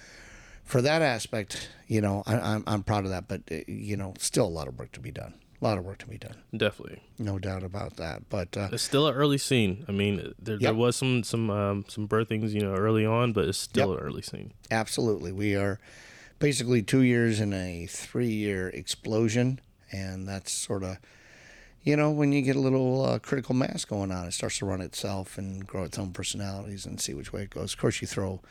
[0.63, 3.27] for that aspect, you know, I, I'm I'm proud of that.
[3.27, 5.33] But uh, you know, still a lot of work to be done.
[5.61, 7.01] A lot of work to be done, Definitely.
[7.17, 8.27] no doubt about that.
[8.27, 9.85] But uh, It's still an early scene.
[9.87, 13.47] I mean, there, there was some some um, some birthings, you know, early on, but
[13.47, 13.99] it's still Yep.
[13.99, 14.51] an early scene.
[14.71, 15.79] absolutely, we are
[16.39, 20.97] basically two years in a three-year explosion, and that's sort of
[21.81, 24.65] you know, when you get a little uh, critical mass going on, it starts to
[24.65, 27.73] run itself and grow its own personalities and see which way it goes.
[27.73, 28.41] Of course, you throw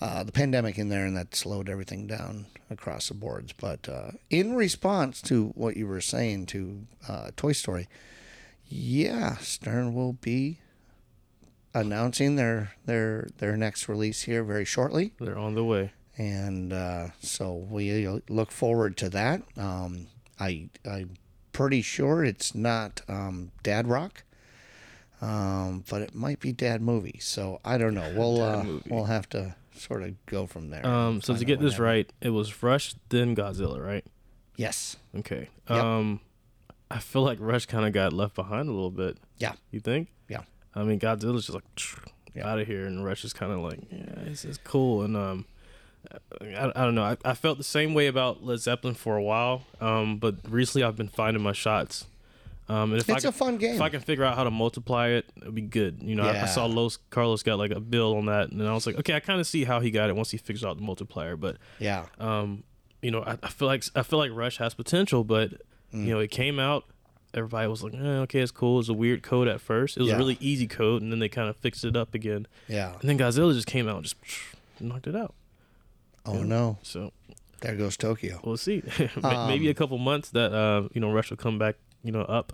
[0.00, 3.52] uh, the pandemic in there, and that slowed everything down across the boards.
[3.52, 7.88] But uh, in response to what you were saying to uh, Toy Story,
[8.68, 10.58] yeah, Stern will be
[11.74, 15.92] announcing their their their next release here very shortly They're on the way.
[16.16, 19.42] and uh, so we look forward to that.
[19.56, 20.06] Um,
[20.40, 21.14] I I'm
[21.52, 24.22] pretty sure it's not um, Dad Rock,
[25.20, 27.18] um, but it might be Dad Movie.
[27.20, 28.12] So I don't know.
[28.16, 30.84] We'll uh, we'll have to sort of go from there.
[30.86, 34.04] Um, so to get this right, it was Rush then Godzilla, right?
[34.56, 35.48] yes, Okay.
[35.70, 35.78] Yep.
[35.84, 36.20] Um,
[36.90, 39.18] I feel like Rush kind of got left behind a little bit.
[39.38, 40.08] yeah, You think?
[40.28, 40.42] yeah,
[40.74, 41.64] I mean, Godzilla's just like
[42.34, 42.48] Yeah.
[42.50, 45.02] out of here, and Rush is kind of like, yeah, it's, it's cool.
[45.02, 45.44] And um,
[46.40, 47.02] I, I don't know.
[47.04, 49.64] I, I felt the same way about Led Zeppelin for a while.
[49.80, 52.06] Um, but recently I've been finding my shots.
[52.68, 53.74] Um, and if I It's can, a fun game.
[53.76, 56.02] If I can figure out how to multiply it, it'd be good.
[56.02, 58.74] You know, I, I saw Los Carlos got like a bill on that, and I
[58.74, 60.76] was like, okay, I kind of see how he got it once he figures out
[60.76, 61.36] the multiplier.
[61.36, 62.64] But yeah, um,
[63.00, 65.52] you know, I, I feel like I feel like Rush has potential, but
[65.94, 66.04] Mm.
[66.04, 66.84] you know, it came out.
[67.32, 69.96] Everybody was like, eh, "Okay, it's cool." It was a weird code at first.
[69.96, 70.16] It was Yeah.
[70.16, 72.46] a really easy code, and then they kind of fixed it up again.
[72.68, 72.92] yeah.
[73.00, 74.16] And then Godzilla just came out, and just
[74.80, 75.34] knocked it out.
[76.26, 77.12] Oh no, So
[77.60, 78.38] there goes Tokyo.
[78.44, 78.82] we'll see.
[79.22, 82.22] Ma- Maybe a couple months that uh, you know Rush will come back, you know,
[82.22, 82.52] up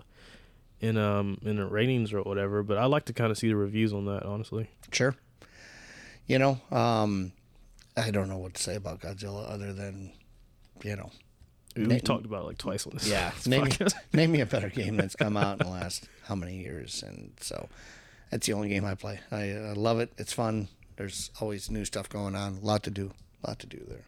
[0.81, 2.63] in um in the ratings or whatever.
[2.63, 4.69] But I like to kind of see the reviews on that, honestly.
[4.91, 5.15] Sure.
[6.27, 7.33] You know, um,
[7.95, 10.11] I don't know what to say about Godzilla other than,
[10.83, 11.11] you know,
[11.75, 13.07] We've talked about it like twice on this.
[13.07, 13.71] Yeah, this name me,
[14.13, 17.33] name me a better game that's come out in the last how many years, and
[17.41, 17.67] so
[18.31, 19.19] That's the only game I play.
[19.31, 20.11] I, I love it.
[20.17, 20.69] It's fun.
[20.95, 22.57] There's always new stuff going on.
[22.61, 23.11] A lot to do.
[23.43, 24.05] A lot to do there.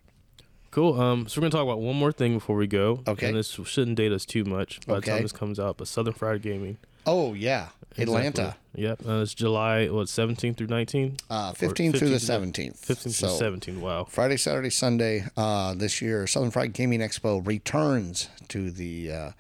[0.72, 1.00] Cool.
[1.00, 3.02] Um, so we're gonna talk about one more thing before we go.
[3.08, 3.28] Okay.
[3.30, 5.78] And this shouldn't date us too much by the time this comes out.
[5.78, 8.28] But Southern Fried Gaming, Oh yeah, Atlanta,
[8.76, 8.84] Exactly.
[8.84, 9.02] Yep.
[9.08, 11.22] Uh, it's July what 17th through 19th.
[11.30, 12.78] uh, Or 15 through the 15 17th.
[12.78, 13.82] 15 So, through 17.
[13.82, 14.04] Wow.
[14.10, 19.32] Friday, Saturday, Sunday uh, this year, Southern Fried Gaming Expo returns to the uh,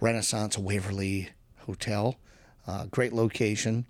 [0.00, 1.30] Renaissance Waverly
[1.60, 2.16] Hotel.
[2.66, 3.86] Uh, great location.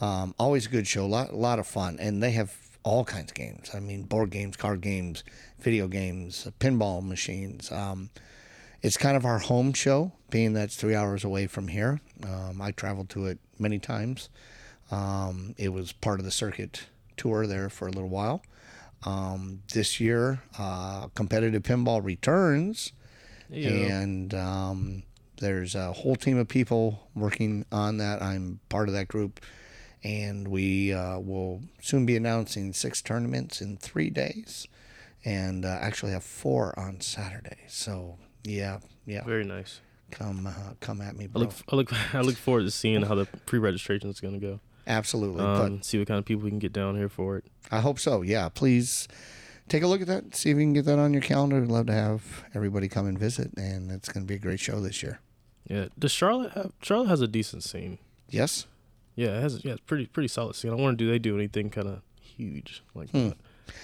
[0.00, 1.04] Um, always a good show.
[1.04, 1.96] A lot, a lot of fun.
[1.98, 2.54] And they have
[2.86, 3.70] all kinds of games.
[3.74, 5.24] I mean, board games, card games,
[5.58, 7.72] video games, uh, pinball machines.
[7.72, 8.10] Um,
[8.80, 12.00] it's kind of our home show, being that it's three hours away from here.
[12.24, 14.28] Um, I traveled to it many times.
[14.92, 18.40] Um, it was part of the circuit tour there for a little while.
[19.04, 22.92] Um, this year, uh, competitive pinball returns,
[23.50, 23.70] Yeah.
[23.70, 25.02] and um,
[25.38, 28.22] there's a whole team of people working on that.
[28.22, 29.40] I'm part of that group,
[30.04, 34.66] and we uh, will soon be announcing six tournaments in three days,
[35.24, 37.58] and uh, actually have four on Saturday.
[37.68, 39.80] So yeah, yeah, Very nice.
[40.10, 43.14] come uh, come at me, I look, I look, I look forward to seeing how
[43.14, 44.60] the pre-registration is gonna go.
[44.86, 47.44] Absolutely, Um, see what kind of people we can get down here for it.
[47.72, 48.22] I hope so.
[48.22, 49.08] Yeah, please
[49.68, 50.36] take a look at that.
[50.36, 51.60] See if you can get that on your calendar.
[51.60, 54.60] We'd love to have everybody come and visit, and it's going to be a great
[54.60, 55.18] show this year.
[55.68, 55.86] Yeah.
[55.98, 56.70] Does Charlotte have?
[56.82, 57.98] Charlotte has a decent scene.
[58.30, 58.68] Yes.
[59.16, 59.64] Yeah, it has.
[59.64, 60.70] Yeah, it's pretty pretty solid scene.
[60.70, 63.28] I wonder do they do anything kind of huge like Hmm.
[63.30, 63.36] that?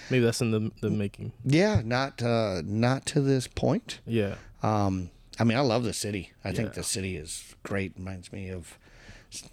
[0.09, 1.33] Maybe that's in the the making.
[1.43, 3.99] Yeah, not uh, not to this point.
[4.05, 4.35] Yeah.
[4.61, 5.09] Um,
[5.39, 6.31] I mean, I love the city.
[6.45, 7.93] I think the city is great.
[7.97, 8.77] Reminds me of,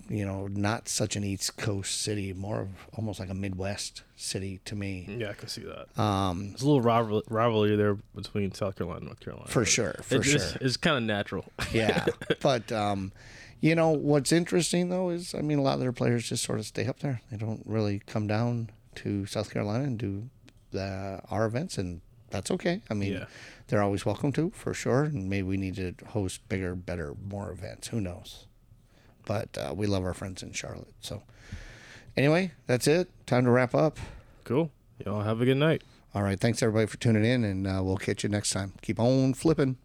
[0.09, 4.61] you know, not such an East Coast city, more of almost like a Midwest city
[4.67, 5.07] to me.
[5.19, 5.99] Yeah, I can see that.
[6.01, 9.49] Um, There's a little rival- rivalry there between South Carolina and North Carolina.
[9.49, 10.37] for sure, for it- sure.
[10.37, 11.47] It's, it's kind of natural.
[11.73, 12.05] yeah
[12.41, 13.11] but um
[13.61, 16.59] you know what's interesting though is i mean a lot of their players just sort
[16.59, 17.21] of stay up there.
[17.31, 20.29] They don't really come down to south carolina and do
[20.73, 22.01] the our events and
[22.31, 22.81] that's okay.
[22.89, 23.25] I mean Yeah.
[23.67, 27.51] they're always welcome to for sure and maybe we need to host bigger better more
[27.51, 27.89] events.
[27.89, 28.47] Who knows?
[29.27, 30.93] But uh, we love our friends in charlotte.
[31.01, 31.23] So
[32.17, 33.11] anyway that's it.
[33.27, 33.99] Time to wrap up.
[34.45, 34.71] Cool.
[35.05, 35.83] Y'all have a good night.
[36.15, 36.39] all right.
[36.39, 38.75] Thanks everybody for tuning in and uh, we'll catch you next time.
[38.81, 39.77] Keep on flipping